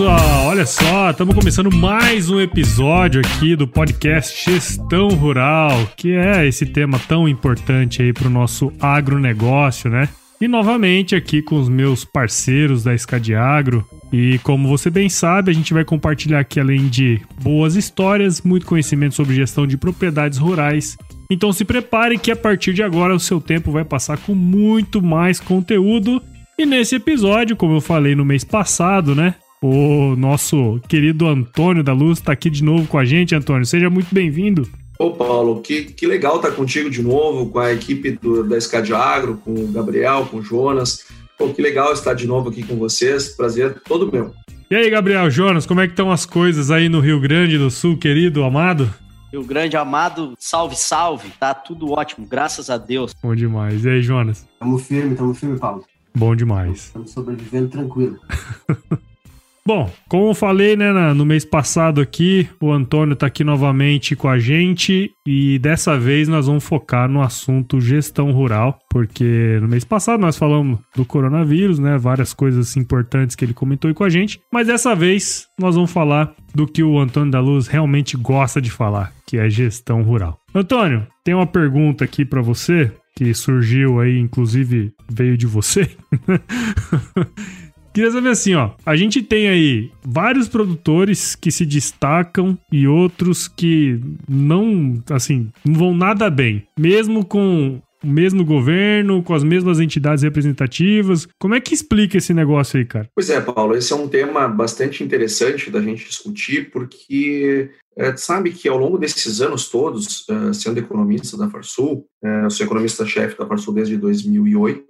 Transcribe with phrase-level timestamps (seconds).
[0.00, 6.48] Pessoal, olha só, estamos começando mais um episódio aqui do podcast Gestão Rural, que é
[6.48, 10.08] esse tema tão importante aí para o nosso agronegócio, né?
[10.40, 13.86] E novamente aqui com os meus parceiros da Escadiagro.
[14.10, 18.64] E como você bem sabe, a gente vai compartilhar aqui, além de boas histórias, muito
[18.64, 20.96] conhecimento sobre gestão de propriedades rurais.
[21.30, 25.02] Então se prepare que a partir de agora o seu tempo vai passar com muito
[25.02, 26.22] mais conteúdo.
[26.58, 29.34] E nesse episódio, como eu falei no mês passado, né?
[29.62, 33.66] O nosso querido Antônio da Luz está aqui de novo com a gente, Antônio.
[33.66, 34.66] Seja muito bem-vindo.
[34.98, 38.56] Ô, Paulo, que, que legal estar tá contigo de novo, com a equipe do, da
[38.56, 41.04] Escade Agro, com o Gabriel, com o Jonas.
[41.36, 43.36] Pô, que legal estar de novo aqui com vocês.
[43.36, 44.32] Prazer todo meu.
[44.70, 47.70] E aí, Gabriel, Jonas, como é que estão as coisas aí no Rio Grande do
[47.70, 48.88] Sul, querido, amado?
[49.30, 51.28] Rio Grande amado, salve, salve.
[51.38, 53.14] Tá tudo ótimo, graças a Deus.
[53.22, 53.84] Bom demais.
[53.84, 54.48] E aí, Jonas?
[54.58, 55.84] Tamo firme, tamo firme, Paulo.
[56.14, 56.86] Bom demais.
[56.86, 58.18] Estamos sobrevivendo tranquilo.
[59.66, 64.28] Bom, como eu falei né, no mês passado aqui, o Antônio está aqui novamente com
[64.28, 69.84] a gente e dessa vez nós vamos focar no assunto gestão rural, porque no mês
[69.84, 74.08] passado nós falamos do coronavírus, né, várias coisas importantes que ele comentou aí com a
[74.08, 78.60] gente, mas dessa vez nós vamos falar do que o Antônio da Luz realmente gosta
[78.60, 80.38] de falar, que é gestão rural.
[80.54, 85.90] Antônio, tem uma pergunta aqui para você que surgiu aí, inclusive veio de você.
[87.92, 88.70] Queria saber assim, ó.
[88.86, 95.74] A gente tem aí vários produtores que se destacam e outros que não, assim, não
[95.74, 96.66] vão nada bem.
[96.78, 101.28] Mesmo com o mesmo governo, com as mesmas entidades representativas.
[101.38, 103.08] Como é que explica esse negócio aí, cara?
[103.14, 108.52] Pois é, Paulo, esse é um tema bastante interessante da gente discutir, porque é, sabe
[108.52, 113.36] que ao longo desses anos todos, é, sendo economista da Farsul, é, eu sou economista-chefe
[113.36, 114.84] da Farsul desde 2008,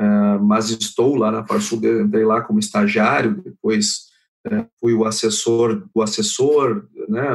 [0.00, 4.06] uh, mas estou lá na Farsul, entrei lá como estagiário, depois
[4.46, 7.26] uh, fui o assessor do assessor, né,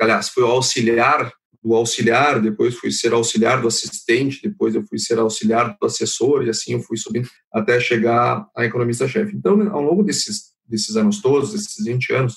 [0.00, 1.32] aliás, fui o auxiliar
[1.62, 6.44] do auxiliar, depois fui ser auxiliar do assistente, depois eu fui ser auxiliar do assessor,
[6.44, 9.36] e assim eu fui subindo até chegar a economista-chefe.
[9.36, 12.36] Então, né, ao longo desses, desses anos todos, desses 20 anos,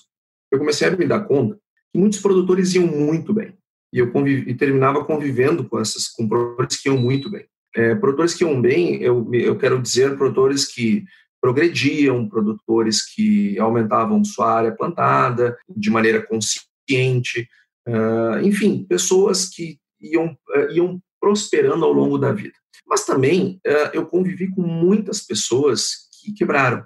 [0.51, 1.57] eu comecei a me dar conta
[1.91, 3.55] que muitos produtores iam muito bem.
[3.93, 7.45] E eu conviv, e terminava convivendo com esses com produtores que iam muito bem.
[7.75, 11.05] É, produtores que iam bem, eu, eu quero dizer produtores que
[11.41, 17.49] progrediam, produtores que aumentavam sua área plantada de maneira consciente,
[17.87, 22.53] uh, enfim, pessoas que iam, uh, iam prosperando ao longo da vida.
[22.85, 26.85] Mas também uh, eu convivi com muitas pessoas que quebraram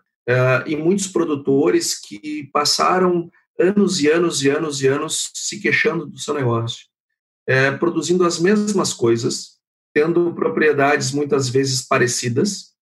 [0.66, 3.30] e muitos produtores que passaram
[3.60, 6.88] anos e anos e anos e anos se queixando do seu negócio,
[7.80, 9.55] produzindo as mesmas coisas,
[9.96, 12.74] tendo propriedades muitas vezes parecidas,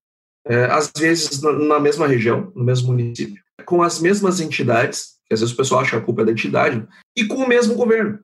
[0.47, 5.40] é, às vezes na mesma região, no mesmo município, com as mesmas entidades, que às
[5.40, 6.85] vezes o pessoal acha que a culpa é da entidade,
[7.16, 8.19] e com o mesmo governo,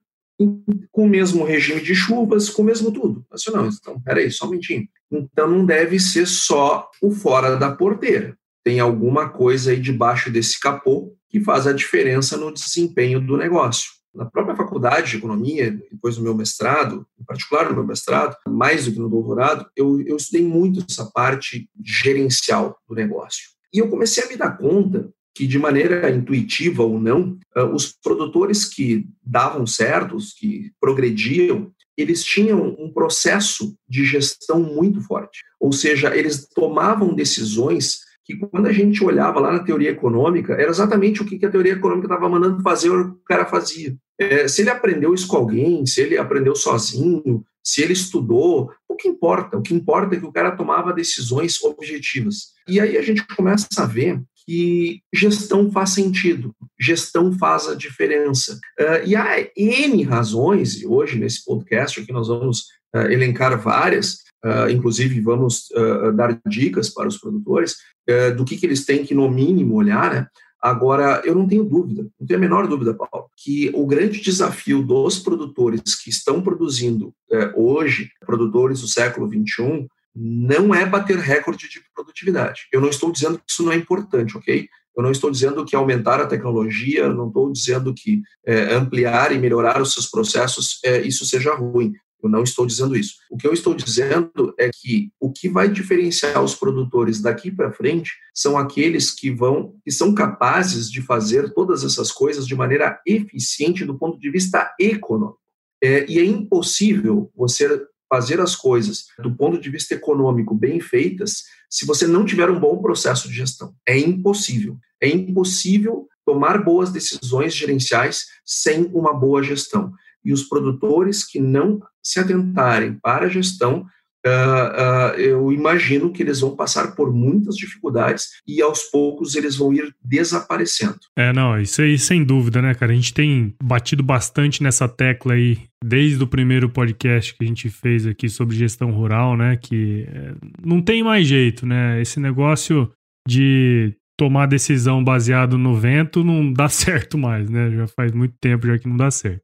[0.92, 3.24] com o mesmo regime de chuvas, com o mesmo tudo.
[3.32, 4.88] Assim, não, então, peraí, só um minutinho.
[5.12, 8.36] Então não deve ser só o fora da porteira.
[8.64, 13.99] Tem alguma coisa aí debaixo desse capô que faz a diferença no desempenho do negócio
[14.20, 18.84] na própria faculdade de economia, depois do meu mestrado, em particular no meu mestrado, mais
[18.84, 23.44] do que no doutorado, eu, eu estudei muito essa parte gerencial do negócio.
[23.74, 27.94] E eu comecei a me dar conta que, de maneira intuitiva ou não, uh, os
[27.94, 35.44] produtores que davam certos, que progrediam, eles tinham um processo de gestão muito forte.
[35.62, 40.70] Ou seja, eles tomavam decisões que quando a gente olhava lá na teoria econômica, era
[40.70, 43.98] exatamente o que a teoria econômica estava mandando fazer, o cara fazia.
[44.20, 48.96] É, se ele aprendeu isso com alguém, se ele aprendeu sozinho, se ele estudou, o
[48.96, 49.58] que importa?
[49.58, 52.54] O que importa é que o cara tomava decisões objetivas.
[52.68, 58.60] E aí a gente começa a ver que gestão faz sentido, gestão faz a diferença.
[58.80, 62.66] Uh, e há N razões, e hoje nesse podcast aqui nós vamos
[62.96, 65.70] uh, elencar várias, uh, inclusive vamos
[66.16, 67.76] dar dicas para os produtores,
[68.10, 70.28] é, do que, que eles têm que, no mínimo, olhar, né?
[70.62, 74.84] Agora, eu não tenho dúvida, não tenho a menor dúvida, Paulo, que o grande desafio
[74.84, 81.70] dos produtores que estão produzindo é, hoje, produtores do século XXI, não é bater recorde
[81.70, 82.64] de produtividade.
[82.74, 84.68] Eu não estou dizendo que isso não é importante, ok?
[84.98, 89.40] Eu não estou dizendo que aumentar a tecnologia, não estou dizendo que é, ampliar e
[89.40, 91.94] melhorar os seus processos, é, isso seja ruim.
[92.22, 93.16] Eu não estou dizendo isso.
[93.30, 97.72] O que eu estou dizendo é que o que vai diferenciar os produtores daqui para
[97.72, 103.00] frente são aqueles que vão, que são capazes de fazer todas essas coisas de maneira
[103.06, 105.40] eficiente do ponto de vista econômico.
[105.82, 111.44] É, e é impossível você fazer as coisas do ponto de vista econômico bem feitas
[111.70, 113.74] se você não tiver um bom processo de gestão.
[113.88, 114.78] É impossível.
[115.00, 119.94] É impossível tomar boas decisões gerenciais sem uma boa gestão.
[120.24, 123.86] E os produtores que não se atentarem para a gestão,
[124.26, 129.56] Uh, uh, eu imagino que eles vão passar por muitas dificuldades e aos poucos eles
[129.56, 130.98] vão ir desaparecendo.
[131.18, 132.92] É, não, isso aí sem dúvida, né, cara?
[132.92, 137.70] A gente tem batido bastante nessa tecla aí desde o primeiro podcast que a gente
[137.70, 139.56] fez aqui sobre gestão rural, né?
[139.56, 140.34] Que é,
[140.66, 142.02] não tem mais jeito, né?
[142.02, 142.92] Esse negócio
[143.26, 147.72] de tomar decisão baseado no vento não dá certo mais, né?
[147.72, 149.42] Já faz muito tempo já que não dá certo.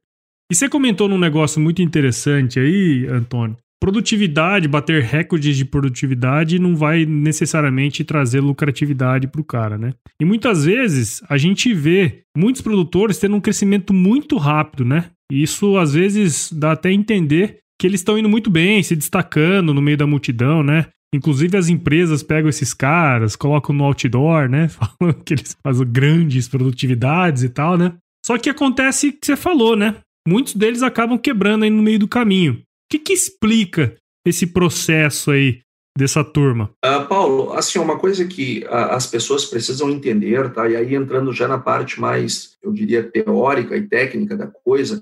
[0.50, 3.56] E você comentou num negócio muito interessante aí, Antônio.
[3.80, 9.92] Produtividade, bater recordes de produtividade não vai necessariamente trazer lucratividade para o cara, né?
[10.20, 15.10] E muitas vezes a gente vê muitos produtores tendo um crescimento muito rápido, né?
[15.30, 19.74] E isso às vezes dá até entender que eles estão indo muito bem, se destacando
[19.74, 20.86] no meio da multidão, né?
[21.14, 24.68] Inclusive as empresas pegam esses caras, colocam no outdoor, né?
[24.98, 27.92] Falando que eles fazem grandes produtividades e tal, né?
[28.24, 29.96] Só que acontece que você falou, né?
[30.26, 32.54] Muitos deles acabam quebrando aí no meio do caminho.
[32.54, 33.96] O que, que explica
[34.26, 35.60] esse processo aí
[35.96, 36.70] dessa turma?
[36.84, 40.68] Uh, Paulo, assim, uma coisa que uh, as pessoas precisam entender, tá?
[40.68, 45.00] E aí entrando já na parte mais, eu diria, teórica e técnica da coisa,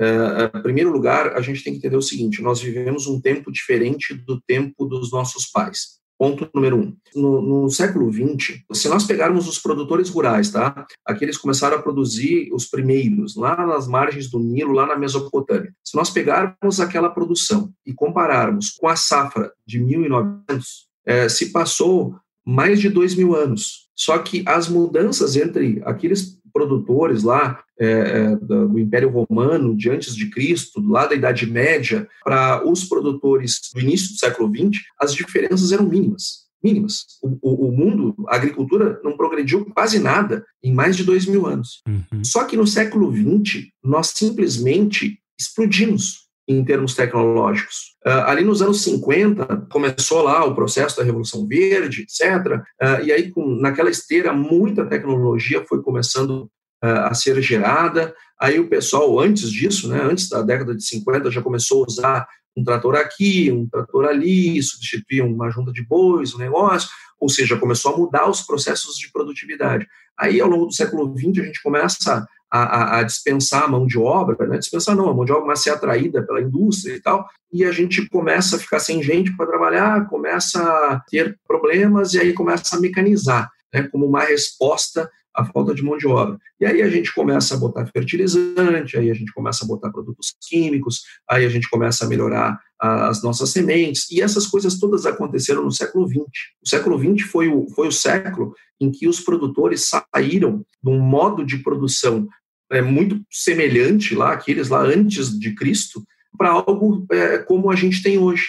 [0.00, 3.50] uh, em primeiro lugar, a gente tem que entender o seguinte: nós vivemos um tempo
[3.50, 6.03] diferente do tempo dos nossos pais.
[6.18, 6.96] Ponto número um.
[7.14, 10.86] No, no, século XX, se nós pegarmos os produtores rurais, tá?
[11.04, 15.74] Aqui eles começaram a produzir os primeiros, lá nas margens do Nilo, lá na Mesopotâmia.
[15.84, 22.16] Se nós pegarmos aquela produção e compararmos com a safra de 1900, é, se passou
[22.44, 23.88] mais de dois mil anos.
[23.96, 30.14] Só que as mudanças entre aqueles produtores lá é, é do Império Romano, de antes
[30.14, 35.12] de Cristo, lá da Idade Média, para os produtores do início do século XX, as
[35.12, 36.44] diferenças eram mínimas.
[36.62, 37.04] Mínimas.
[37.20, 41.46] O, o, o mundo, a agricultura não progrediu quase nada em mais de dois mil
[41.46, 41.82] anos.
[41.86, 42.24] Uhum.
[42.24, 47.94] Só que no século XX, nós simplesmente explodimos em termos tecnológicos.
[48.06, 52.46] Uh, ali nos anos 50, começou lá o processo da Revolução Verde, etc.
[52.46, 56.50] Uh, ah, e aí, com, naquela esteira, muita tecnologia foi começando
[56.84, 58.14] uh, a ser gerada.
[58.38, 62.28] Aí o pessoal, antes disso, né, antes da década de 50, já começou a usar
[62.56, 66.88] um trator aqui, um trator ali, substituir uma junta de bois, um negócio,
[67.18, 69.86] ou seja, começou a mudar os processos de produtividade.
[70.18, 72.26] Aí, ao longo do século XX, a gente começa
[72.56, 74.58] a, a, dispensar a mão de obra, né?
[74.58, 77.64] dispensar não, a mão de obra começa a ser atraída pela indústria e tal, e
[77.64, 82.32] a gente começa a ficar sem gente para trabalhar, começa a ter problemas e aí
[82.32, 83.88] começa a mecanizar, né?
[83.90, 86.38] como uma resposta à falta de mão de obra.
[86.60, 90.32] E aí a gente começa a botar fertilizante, aí a gente começa a botar produtos
[90.48, 95.64] químicos, aí a gente começa a melhorar as nossas sementes, e essas coisas todas aconteceram
[95.64, 96.20] no século XX.
[96.62, 101.00] O século XX foi o, foi o século em que os produtores saíram de um
[101.00, 102.28] modo de produção
[102.70, 106.02] é, muito semelhante lá, aqueles lá antes de Cristo,
[106.36, 108.46] para algo é, como a gente tem hoje.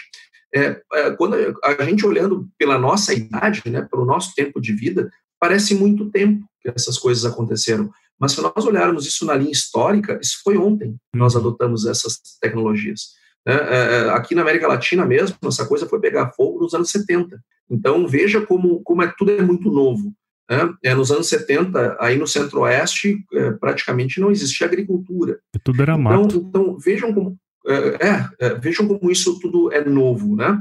[0.53, 5.10] É, é, quando a gente olhando pela nossa idade, né, pelo nosso tempo de vida,
[5.39, 7.91] parece muito tempo que essas coisas aconteceram.
[8.19, 11.41] Mas se nós olharmos isso na linha histórica, isso foi ontem que nós uhum.
[11.41, 13.10] adotamos essas tecnologias.
[13.48, 17.39] É, é, aqui na América Latina mesmo, essa coisa foi pegar fogo nos anos 70.
[17.69, 20.13] Então veja como, como é, tudo é muito novo.
[20.50, 20.74] Né?
[20.84, 25.40] É, nos anos 70, aí no centro-oeste, é, praticamente não existia agricultura.
[25.56, 26.38] E tudo era então, mato.
[26.38, 27.38] Então, vejam como,
[27.68, 30.36] é, é, é, vejam como isso tudo é novo.
[30.36, 30.60] Né?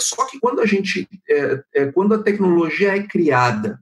[0.00, 1.08] só que quando a gente,
[1.94, 3.78] quando a tecnologia é criada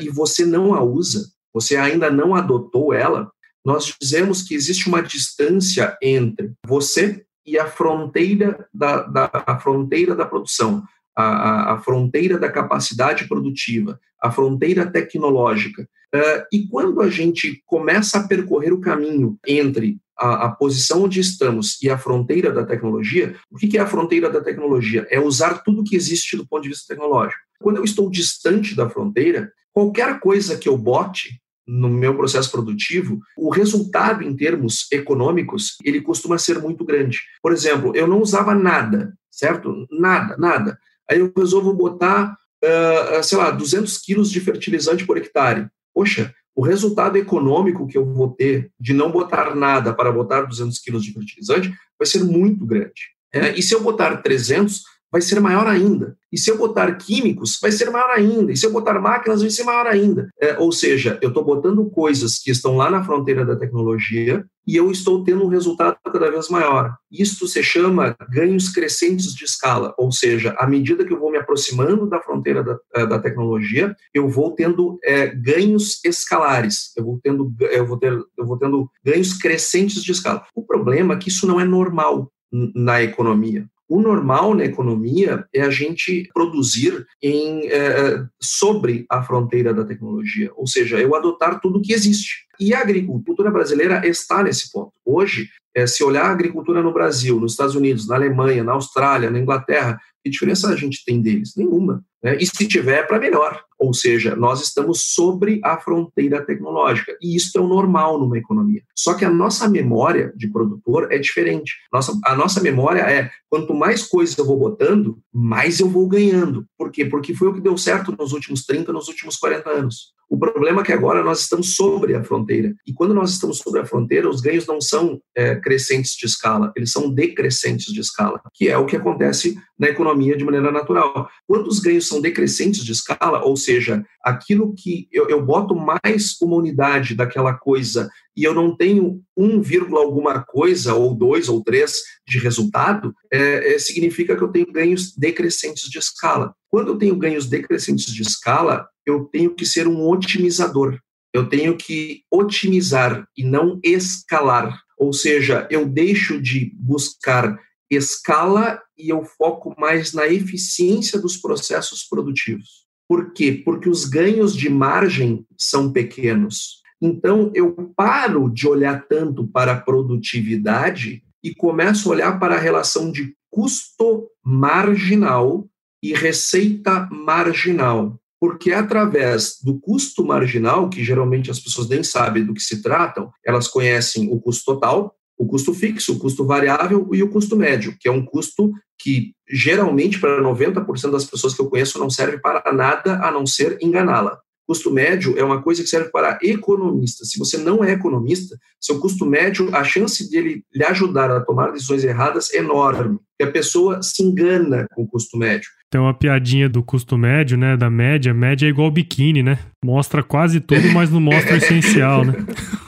[0.00, 3.30] e você não a usa, você ainda não adotou ela,
[3.62, 10.14] nós dizemos que existe uma distância entre você e a fronteira da, da, a fronteira
[10.14, 10.82] da produção
[11.20, 15.82] a, a, fronteira da capacidade produtiva, a fronteira tecnológica.
[16.14, 21.20] Uh, e quando a gente começa a percorrer o caminho entre a, a, posição onde
[21.20, 25.06] estamos e a fronteira da tecnologia, o que, que é a fronteira da tecnologia?
[25.10, 27.40] É usar tudo que existe do ponto de vista tecnológico.
[27.60, 33.20] Quando eu estou distante da fronteira, qualquer coisa que eu bote no meu processo produtivo,
[33.36, 37.20] o resultado em termos econômicos, ele costuma ser muito grande.
[37.42, 39.86] Por exemplo, eu não usava nada certo?
[39.90, 40.78] Nada, nada.
[41.10, 45.68] Aí eu resolvo botar, uh, sei lá, 200 quilos de fertilizante por hectare.
[45.94, 50.78] Poxa, o resultado econômico que eu vou ter de não botar nada para botar 200
[50.80, 53.16] quilos de fertilizante vai ser muito grande.
[53.32, 56.16] É, e se eu botar 300, vai ser maior ainda.
[56.30, 58.52] E se eu botar químicos, vai ser maior ainda.
[58.52, 60.28] E se eu botar máquinas, vai ser maior ainda.
[60.40, 64.76] É, ou seja, eu estou botando coisas que estão lá na fronteira da tecnologia e
[64.76, 66.94] eu estou tendo um resultado cada vez maior.
[67.10, 69.94] Isto se chama ganhos crescentes de escala.
[69.96, 73.96] Ou seja, à medida que eu vou me aproximando da fronteira da, é, da tecnologia,
[74.12, 76.92] eu vou tendo é, ganhos escalares.
[76.94, 80.44] Eu vou tendo, eu vou ter, eu vou tendo ganhos crescentes de escala.
[80.54, 83.66] O problema é que isso não é normal na economia.
[83.88, 90.50] O normal na economia é a gente produzir em, é, sobre a fronteira da tecnologia,
[90.54, 92.46] ou seja, eu adotar tudo que existe.
[92.60, 94.92] E a agricultura brasileira está nesse ponto.
[95.04, 99.30] Hoje, é, se olhar a agricultura no Brasil, nos Estados Unidos, na Alemanha, na Austrália,
[99.30, 101.54] na Inglaterra, que diferença a gente tem deles?
[101.56, 102.04] Nenhuma.
[102.22, 102.36] Né?
[102.40, 103.62] E se tiver, é para melhor.
[103.78, 107.16] Ou seja, nós estamos sobre a fronteira tecnológica.
[107.22, 108.82] E isso é o normal numa economia.
[108.94, 111.74] Só que a nossa memória de produtor é diferente.
[111.92, 116.66] Nossa, a nossa memória é: quanto mais coisas eu vou botando, mais eu vou ganhando.
[116.76, 117.04] Por quê?
[117.04, 120.17] Porque foi o que deu certo nos últimos 30, nos últimos 40 anos.
[120.28, 122.74] O problema é que agora nós estamos sobre a fronteira.
[122.86, 126.70] E quando nós estamos sobre a fronteira, os ganhos não são é, crescentes de escala,
[126.76, 131.28] eles são decrescentes de escala, que é o que acontece na economia de maneira natural.
[131.46, 136.36] Quando os ganhos são decrescentes de escala, ou seja, aquilo que eu, eu boto mais
[136.40, 141.62] uma unidade daquela coisa e eu não tenho um vírgula alguma coisa, ou dois ou
[141.62, 146.54] três de resultado, é, é, significa que eu tenho ganhos decrescentes de escala.
[146.68, 150.98] Quando eu tenho ganhos decrescentes de escala, eu tenho que ser um otimizador.
[151.32, 154.80] Eu tenho que otimizar e não escalar.
[154.98, 157.58] Ou seja, eu deixo de buscar
[157.90, 162.87] escala e eu foco mais na eficiência dos processos produtivos.
[163.08, 163.62] Por quê?
[163.64, 166.82] Porque os ganhos de margem são pequenos.
[167.00, 172.60] Então, eu paro de olhar tanto para a produtividade e começo a olhar para a
[172.60, 175.66] relação de custo marginal
[176.02, 178.20] e receita marginal.
[178.40, 182.82] Porque é através do custo marginal, que geralmente as pessoas nem sabem do que se
[182.82, 187.56] tratam, elas conhecem o custo total, o custo fixo, o custo variável e o custo
[187.56, 192.10] médio, que é um custo que geralmente para 90% das pessoas que eu conheço não
[192.10, 194.38] serve para nada a não ser enganá-la.
[194.66, 197.24] Custo médio é uma coisa que serve para economista.
[197.24, 201.72] Se você não é economista, seu custo médio, a chance dele lhe ajudar a tomar
[201.72, 203.18] decisões erradas é enorme.
[203.40, 205.70] E a pessoa se engana com o custo médio.
[205.90, 207.78] Tem uma piadinha do custo médio, né?
[207.78, 208.34] Da média.
[208.34, 209.58] Média é igual biquíni, né?
[209.82, 212.34] Mostra quase tudo, mas não mostra o essencial, né?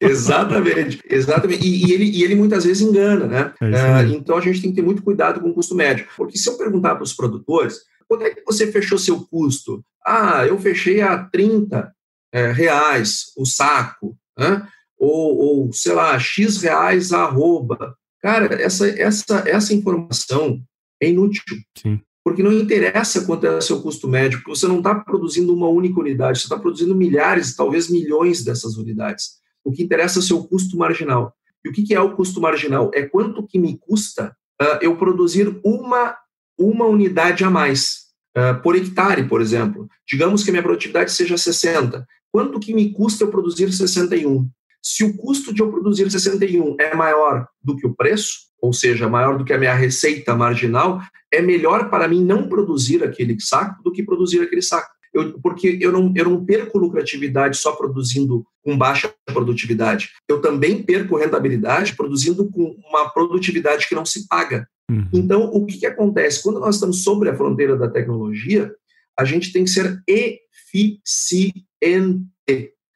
[0.00, 1.66] exatamente, exatamente.
[1.66, 3.54] E, e, ele, e ele muitas vezes engana, né?
[3.60, 6.06] É uh, então a gente tem que ter muito cuidado com o custo médio.
[6.16, 9.84] Porque se eu perguntar para os produtores, quando é que você fechou seu custo?
[10.04, 11.92] Ah, eu fechei a 30
[12.32, 14.66] é, reais o saco, né?
[15.02, 17.96] ou, ou, sei lá, X reais a arroba.
[18.20, 20.62] Cara, essa, essa, essa informação
[21.02, 21.56] é inútil.
[21.76, 22.00] Sim.
[22.24, 25.68] Porque não interessa quanto é o seu custo médio, porque você não está produzindo uma
[25.68, 29.41] única unidade, você está produzindo milhares, talvez milhões dessas unidades.
[29.64, 31.34] O que interessa é o seu custo marginal.
[31.64, 32.90] E o que é o custo marginal?
[32.94, 36.16] É quanto que me custa uh, eu produzir uma,
[36.58, 39.88] uma unidade a mais uh, por hectare, por exemplo.
[40.06, 42.06] Digamos que a minha produtividade seja 60.
[42.32, 44.48] Quanto que me custa eu produzir 61?
[44.82, 49.08] Se o custo de eu produzir 61 é maior do que o preço, ou seja,
[49.08, 51.00] maior do que a minha receita marginal,
[51.30, 55.78] é melhor para mim não produzir aquele saco do que produzir aquele saco eu, porque
[55.80, 60.10] eu não, eu não perco lucratividade só produzindo com baixa produtividade.
[60.28, 64.66] Eu também perco rentabilidade produzindo com uma produtividade que não se paga.
[64.90, 65.06] Uhum.
[65.12, 66.42] Então, o que, que acontece?
[66.42, 68.74] Quando nós estamos sobre a fronteira da tecnologia,
[69.18, 71.52] a gente tem que ser eficiente.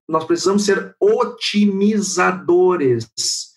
[0.08, 3.08] Nós precisamos ser otimizadores.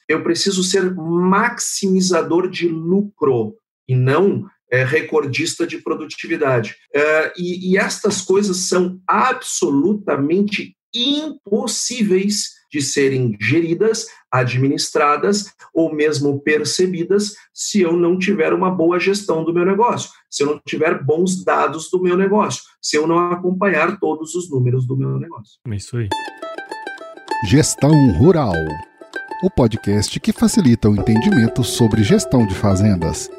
[0.07, 3.55] Eu preciso ser maximizador de lucro
[3.87, 6.75] e não é, recordista de produtividade.
[6.93, 17.33] É, e, e estas coisas são absolutamente impossíveis de serem geridas, administradas ou mesmo percebidas
[17.51, 21.43] se eu não tiver uma boa gestão do meu negócio, se eu não tiver bons
[21.43, 25.59] dados do meu negócio, se eu não acompanhar todos os números do meu negócio.
[25.67, 26.07] É isso aí.
[27.47, 28.53] Gestão Rural
[29.41, 33.31] o podcast que facilita o entendimento sobre gestão de fazendas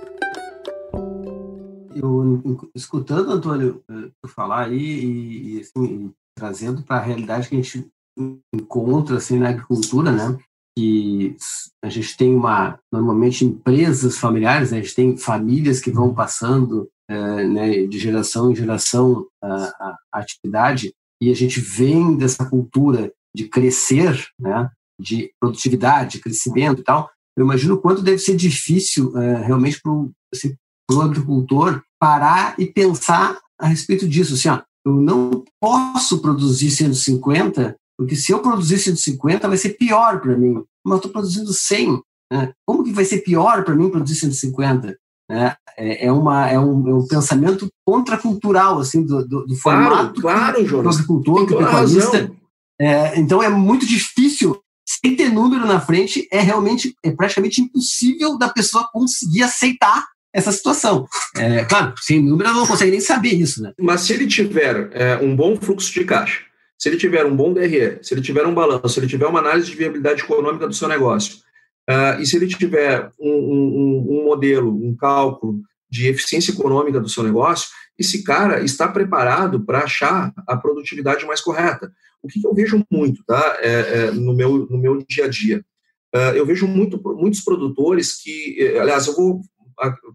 [1.94, 7.62] eu escutando Antônio eh, falar aí e, e assim, trazendo para a realidade que a
[7.62, 7.90] gente
[8.54, 10.38] encontra assim na agricultura, né?
[10.76, 11.36] que
[11.84, 14.78] a gente tem uma, normalmente, empresas familiares, né?
[14.78, 19.98] a gente tem famílias que vão passando é, né, de geração em geração a, a,
[20.12, 26.84] atividade, e a gente vem dessa cultura de crescer, né, de produtividade, de crescimento e
[26.84, 27.10] tal.
[27.36, 30.10] Eu imagino o quanto deve ser difícil é, realmente para o
[30.98, 34.34] assim, agricultor parar e pensar a respeito disso.
[34.34, 40.22] Assim, ó, eu não posso produzir 150 porque se eu produzir 150, vai ser pior
[40.22, 40.64] para mim.
[40.82, 42.00] Mas eu estou produzindo 100.
[42.32, 42.50] Né?
[42.66, 44.96] Como que vai ser pior para mim produzir 150?
[45.28, 45.54] Né?
[45.76, 50.66] É, é, uma, é, um, é um pensamento contracultural assim, do, do, do formato claro,
[50.66, 52.32] do agricultor, do pecuarista.
[52.80, 54.58] É, então é muito difícil.
[54.88, 60.52] Sem ter número na frente, é realmente, é praticamente impossível da pessoa conseguir aceitar essa
[60.52, 61.06] situação.
[61.36, 63.62] É, claro, sem número não consegue nem saber isso.
[63.62, 63.72] Né?
[63.80, 66.42] Mas se ele tiver é, um bom fluxo de caixa,
[66.80, 69.40] se ele tiver um bom DRE, se ele tiver um balanço, se ele tiver uma
[69.40, 71.36] análise de viabilidade econômica do seu negócio,
[71.90, 75.60] uh, e se ele tiver um, um, um, modelo, um cálculo
[75.90, 77.68] de eficiência econômica do seu negócio,
[77.98, 81.92] esse cara está preparado para achar a produtividade mais correta.
[82.22, 85.62] O que, eu vejo muito tá, é, é, no, meu, no meu dia a dia?
[86.14, 89.42] Uh, eu vejo muito, muitos produtores que, eh, aliás, eu vou,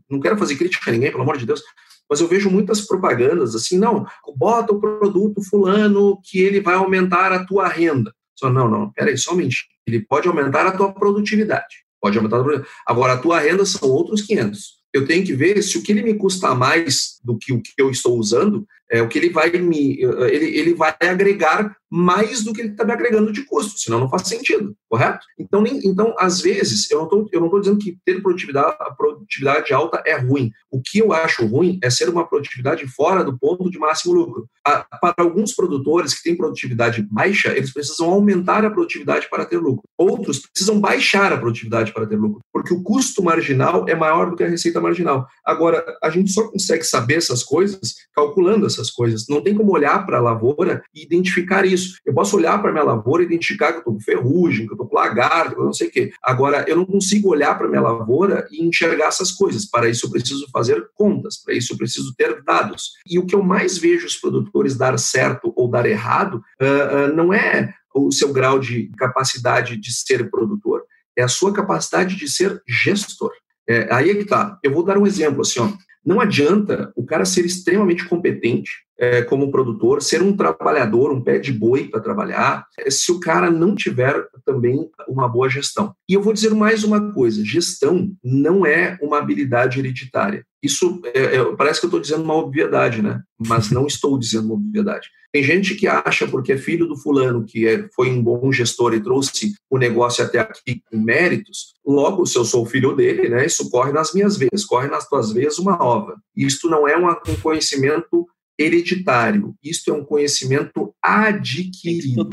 [0.10, 1.62] não quero fazer crítica a ninguém, pelo amor de Deus,
[2.10, 4.06] mas eu vejo muitas propagandas assim, não,
[4.36, 8.14] bota o produto fulano que ele vai aumentar a tua renda.
[8.38, 9.66] Só, não, não, peraí, somente.
[9.88, 11.84] Ele pode aumentar a tua produtividade.
[12.02, 12.76] Pode aumentar a produtividade.
[12.86, 14.76] Agora, a tua renda são outros 500.
[14.94, 17.74] Eu tenho que ver se o que ele me custa mais do que o que
[17.78, 22.54] eu estou usando é o que ele vai me ele, ele vai agregar mais do
[22.54, 25.26] que ele está me agregando de custo, senão não faz sentido, correto?
[25.38, 30.18] Então, nem, então às vezes, eu não estou dizendo que ter produtividade, produtividade alta é
[30.18, 30.52] ruim.
[30.72, 34.48] O que eu acho ruim é ser uma produtividade fora do ponto de máximo lucro.
[34.64, 39.84] Para alguns produtores que têm produtividade baixa, eles precisam aumentar a produtividade para ter lucro.
[39.98, 44.36] Outros precisam baixar a produtividade para ter lucro, porque o custo marginal é maior do
[44.36, 45.28] que a receita marginal.
[45.46, 49.26] Agora, a gente só consegue saber essas coisas calculando essas coisas.
[49.30, 51.98] Não tem como olhar para a lavoura e identificar isso.
[52.06, 54.85] Eu posso olhar para minha lavoura e identificar que eu estou com ferrugem, que eu
[54.88, 56.12] que eu não sei o quê.
[56.24, 59.66] Agora, eu não consigo olhar para minha lavoura e enxergar essas coisas.
[59.66, 62.94] Para isso, eu preciso fazer contas, para isso, eu preciso ter dados.
[63.08, 67.16] E o que eu mais vejo os produtores dar certo ou dar errado uh, uh,
[67.16, 70.84] não é o seu grau de capacidade de ser produtor,
[71.18, 73.32] é a sua capacidade de ser gestor.
[73.68, 74.60] É, aí é que tá.
[74.62, 75.72] Eu vou dar um exemplo assim, ó.
[76.06, 81.40] Não adianta o cara ser extremamente competente é, como produtor, ser um trabalhador, um pé
[81.40, 85.94] de boi para trabalhar, é, se o cara não tiver também uma boa gestão.
[86.08, 90.46] E eu vou dizer mais uma coisa: gestão não é uma habilidade hereditária.
[90.62, 93.22] Isso é, é parece que eu estou dizendo uma obviedade, né?
[93.38, 95.10] Mas não estou dizendo uma obviedade.
[95.36, 98.94] Tem gente que acha, porque é filho do fulano, que é, foi um bom gestor
[98.94, 103.46] e trouxe o negócio até aqui com méritos, logo, se eu sou filho dele, né,
[103.46, 106.16] isso corre nas minhas veias, corre nas tuas veias uma ova.
[106.34, 108.26] Isto não é um conhecimento
[108.58, 112.30] hereditário, isto é um conhecimento adquirido.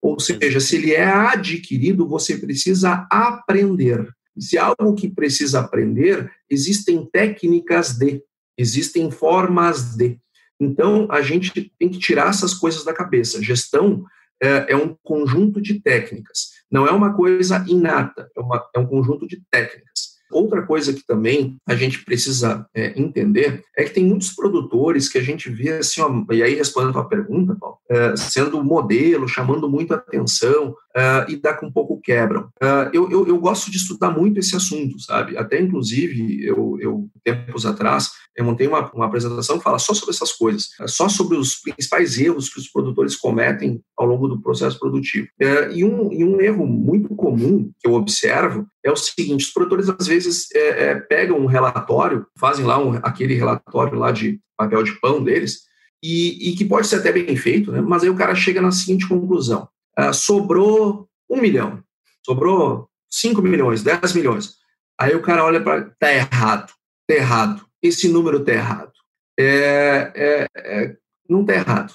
[0.00, 4.08] Ou seja, se ele é adquirido, você precisa aprender.
[4.38, 8.22] Se algo que precisa aprender, existem técnicas de,
[8.56, 10.18] existem formas de.
[10.60, 13.42] Então, a gente tem que tirar essas coisas da cabeça.
[13.42, 14.04] Gestão
[14.42, 18.86] é, é um conjunto de técnicas, não é uma coisa inata, é, uma, é um
[18.86, 19.95] conjunto de técnicas.
[20.30, 25.18] Outra coisa que também a gente precisa é, entender é que tem muitos produtores que
[25.18, 29.68] a gente vê assim, ó, e aí respondendo a pergunta, Paulo, é, sendo modelo, chamando
[29.68, 32.48] muito atenção é, e dá com um pouco quebram.
[32.60, 35.36] É, eu, eu, eu, gosto de estudar muito esse assunto, sabe?
[35.36, 40.14] Até inclusive, eu, eu tempos atrás, eu montei uma, uma apresentação que fala só sobre
[40.14, 44.40] essas coisas, é, só sobre os principais erros que os produtores cometem ao longo do
[44.40, 45.28] processo produtivo.
[45.40, 49.52] É, e, um, e um erro muito comum que eu observo é o seguinte: os
[49.52, 54.40] produtores às vezes é, é, pegam um relatório, fazem lá um, aquele relatório lá de
[54.56, 55.66] papel de pão deles,
[56.02, 57.80] e, e, que pode ser até bem feito, né?
[57.80, 61.82] mas aí o cara chega na seguinte conclusão: uh, sobrou um milhão,
[62.24, 64.54] sobrou cinco milhões, dez milhões.
[64.98, 65.90] Aí o cara olha para.
[65.98, 66.72] tá errado,
[67.06, 68.92] tá errado, esse número tá errado.
[69.38, 70.96] É, é, é,
[71.28, 71.92] não tá errado,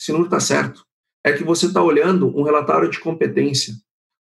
[0.00, 0.84] esse número tá certo.
[1.24, 3.74] É que você está olhando um relatório de competência.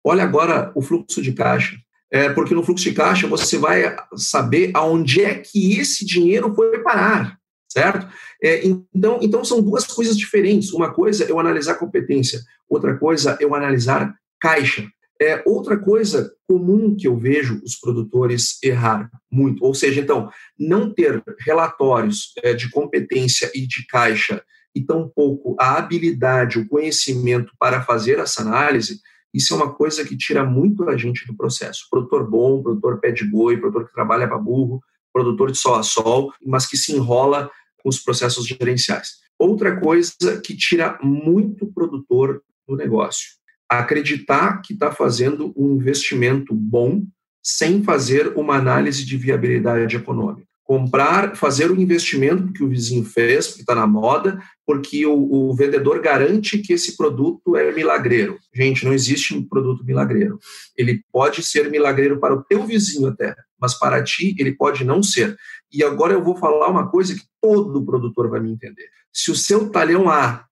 [0.04, 1.76] Olha agora o fluxo de caixa
[2.10, 6.82] é, porque no fluxo de caixa você vai saber aonde é que esse dinheiro foi
[6.82, 7.38] parar,
[7.70, 8.06] certo?
[8.42, 10.72] É, então, então são duas coisas diferentes.
[10.72, 14.86] Uma coisa é eu analisar competência, outra coisa é eu analisar caixa.
[15.22, 20.92] É, outra coisa comum que eu vejo os produtores errar muito, ou seja, então, não
[20.92, 24.42] ter relatórios é, de competência e de caixa
[24.74, 29.00] e tampouco a habilidade, o conhecimento para fazer essa análise,
[29.32, 31.86] isso é uma coisa que tira muito a gente do processo.
[31.90, 34.80] Produtor bom, produtor pé de boi, produtor que trabalha para burro,
[35.12, 37.50] produtor de sol a sol, mas que se enrola
[37.82, 39.20] com os processos gerenciais.
[39.38, 43.30] Outra coisa que tira muito produtor do negócio,
[43.68, 47.04] acreditar que está fazendo um investimento bom
[47.42, 53.48] sem fazer uma análise de viabilidade econômica comprar, fazer o investimento que o vizinho fez,
[53.48, 58.38] porque está na moda, porque o, o, vendedor garante que esse produto é milagreiro.
[58.54, 60.38] Gente, não existe um produto milagreiro.
[60.76, 65.02] Ele pode ser milagreiro para o teu vizinho até, mas para ti ele pode não
[65.02, 65.36] ser.
[65.72, 68.86] E agora eu vou falar uma coisa que todo produtor vai me entender.
[69.12, 70.46] Se o seu talhão A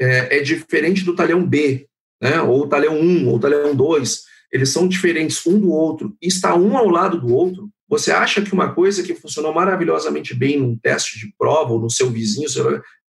[0.00, 1.88] é, é diferente do talhão B,
[2.22, 6.54] né, ou talhão 1, ou talhão 2, eles são diferentes um do outro, e está
[6.54, 10.76] um ao lado do outro, você acha que uma coisa que funcionou maravilhosamente bem num
[10.76, 12.48] teste de prova ou no seu vizinho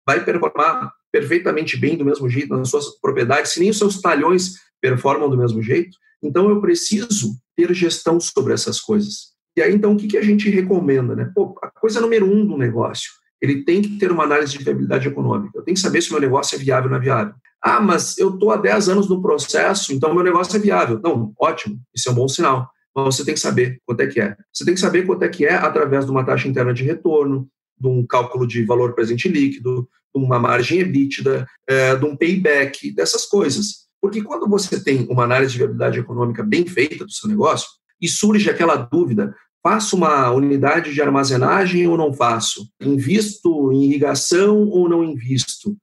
[0.06, 4.54] vai performar perfeitamente bem do mesmo jeito nas suas propriedades, se nem os seus talhões
[4.80, 5.96] performam do mesmo jeito?
[6.22, 9.34] Então eu preciso ter gestão sobre essas coisas.
[9.56, 11.30] E aí então o que, que a gente recomenda, né?
[11.34, 15.06] Pô, a coisa número um do negócio, ele tem que ter uma análise de viabilidade
[15.06, 15.56] econômica.
[15.56, 17.34] Eu tenho que saber se o meu negócio é viável ou não é viável.
[17.62, 21.00] Ah, mas eu estou há 10 anos no processo, então meu negócio é viável.
[21.02, 24.20] Não, ótimo, isso é um bom sinal mas você tem que saber quanto é que
[24.20, 24.37] é.
[24.52, 27.48] Você tem que saber quanto é que é através de uma taxa interna de retorno,
[27.78, 32.92] de um cálculo de valor presente líquido, de uma margem EBITDA, é, de um payback,
[32.92, 33.85] dessas coisas.
[34.00, 37.66] Porque quando você tem uma análise de viabilidade econômica bem feita do seu negócio,
[38.00, 42.68] e surge aquela dúvida, faço uma unidade de armazenagem ou não faço?
[42.80, 45.76] Invisto em irrigação ou não invisto?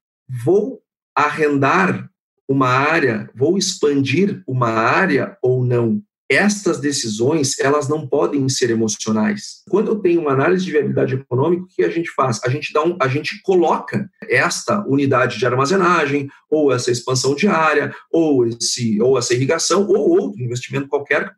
[0.45, 0.81] Vou
[1.15, 2.09] arrendar
[2.47, 6.01] uma área, vou expandir uma área ou não?
[6.31, 9.63] Estas decisões elas não podem ser emocionais.
[9.69, 12.39] Quando eu tenho uma análise de viabilidade econômica, o que a gente faz?
[12.45, 17.47] A gente dá um, a gente coloca esta unidade de armazenagem ou essa expansão de
[17.47, 21.31] área ou esse ou essa irrigação ou outro investimento qualquer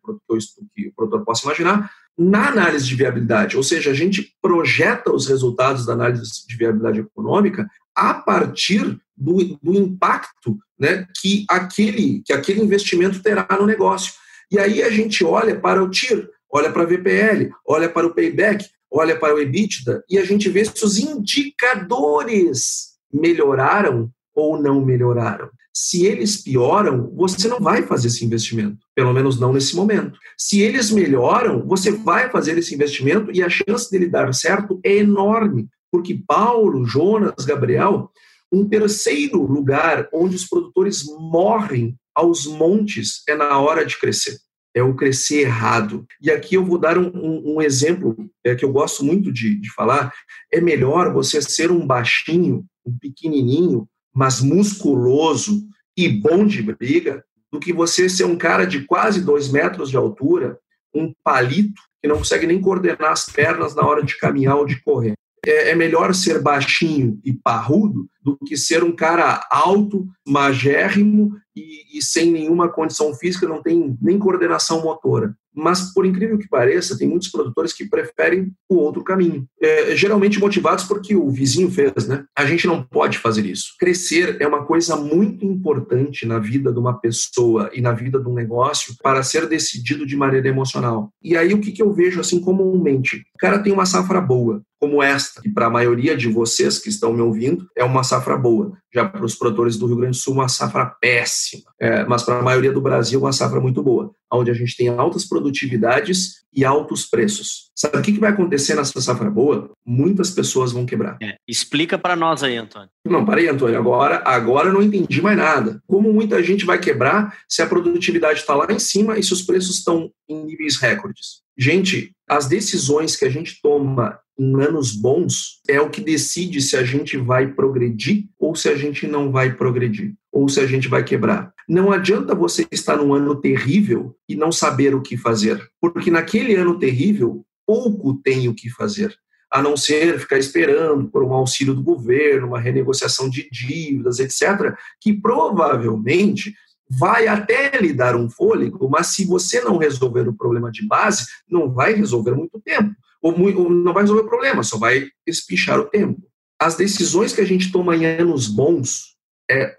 [0.76, 5.28] que o produtor possa imaginar na análise de viabilidade, ou seja, a gente projeta os
[5.28, 12.34] resultados da análise de viabilidade econômica a partir do, do impacto né, que, aquele, que
[12.34, 14.14] aquele investimento terá no negócio.
[14.54, 18.14] E aí a gente olha para o TIR, olha para a VPL, olha para o
[18.14, 24.86] payback, olha para o EBITDA e a gente vê se os indicadores melhoraram ou não
[24.86, 25.50] melhoraram.
[25.76, 30.20] Se eles pioram, você não vai fazer esse investimento, pelo menos não nesse momento.
[30.38, 34.98] Se eles melhoram, você vai fazer esse investimento e a chance dele dar certo é
[34.98, 38.12] enorme, porque Paulo, Jonas, Gabriel,
[38.54, 44.38] um terceiro lugar onde os produtores morrem aos montes é na hora de crescer.
[44.76, 46.06] É o crescer errado.
[46.22, 49.60] E aqui eu vou dar um, um, um exemplo é, que eu gosto muito de,
[49.60, 50.14] de falar.
[50.52, 55.64] É melhor você ser um baixinho, um pequenininho, mas musculoso
[55.98, 59.98] e bom de briga, do que você ser um cara de quase dois metros de
[59.98, 60.60] altura,
[60.94, 64.82] um palito, que não consegue nem coordenar as pernas na hora de caminhar ou de
[64.82, 65.14] correr.
[65.46, 71.98] É, é melhor ser baixinho e parrudo do que ser um cara alto, magérrimo e,
[71.98, 75.36] e, sem nenhuma condição física, não tem nem coordenação motora.
[75.56, 79.46] Mas, por incrível que pareça, tem muitos produtores que preferem o outro caminho.
[79.62, 82.26] É, geralmente motivados porque o vizinho fez, né?
[82.36, 83.76] A gente não pode fazer isso.
[83.80, 88.28] Crescer é uma coisa muito importante na vida de uma pessoa e na vida de
[88.28, 91.10] um negócio para ser decidido de maneira emocional.
[91.24, 93.26] E aí, o que, que eu vejo assim comumente?
[93.36, 96.90] O cara tem uma safra boa, como esta, que para a maioria de vocês que
[96.90, 98.74] estão me ouvindo, é uma safra boa.
[98.94, 101.64] Já para os produtores do Rio Grande do Sul, uma safra péssima.
[101.80, 104.90] É, mas para a maioria do Brasil, uma safra muito boa, onde a gente tem
[104.90, 107.72] altas produtividades e altos preços.
[107.76, 109.72] Sabe o que, que vai acontecer nessa safra boa?
[109.86, 111.18] Muitas pessoas vão quebrar.
[111.22, 112.90] É, explica para nós aí, Antônio.
[113.06, 113.78] Não, parei, Antônio.
[113.78, 115.82] Agora, agora eu não entendi mais nada.
[115.88, 119.42] Como muita gente vai quebrar se a produtividade está lá em cima e se os
[119.42, 121.42] preços estão em níveis recordes?
[121.58, 126.76] Gente, as decisões que a gente toma em anos bons é o que decide se
[126.76, 130.88] a gente vai progredir ou se a gente não vai progredir, ou se a gente
[130.88, 131.54] vai quebrar.
[131.68, 136.56] Não adianta você estar num ano terrível e não saber o que fazer, porque naquele
[136.56, 139.16] ano terrível pouco tem o que fazer,
[139.50, 144.76] a não ser ficar esperando por um auxílio do governo, uma renegociação de dívidas, etc.,
[145.00, 146.54] que provavelmente
[146.90, 151.26] vai até lhe dar um fôlego, mas se você não resolver o problema de base,
[151.50, 152.94] não vai resolver muito tempo
[153.24, 156.22] não vai resolver o problema, só vai espichar o tempo.
[156.60, 159.16] As decisões que a gente toma em anos bons
[159.50, 159.78] é,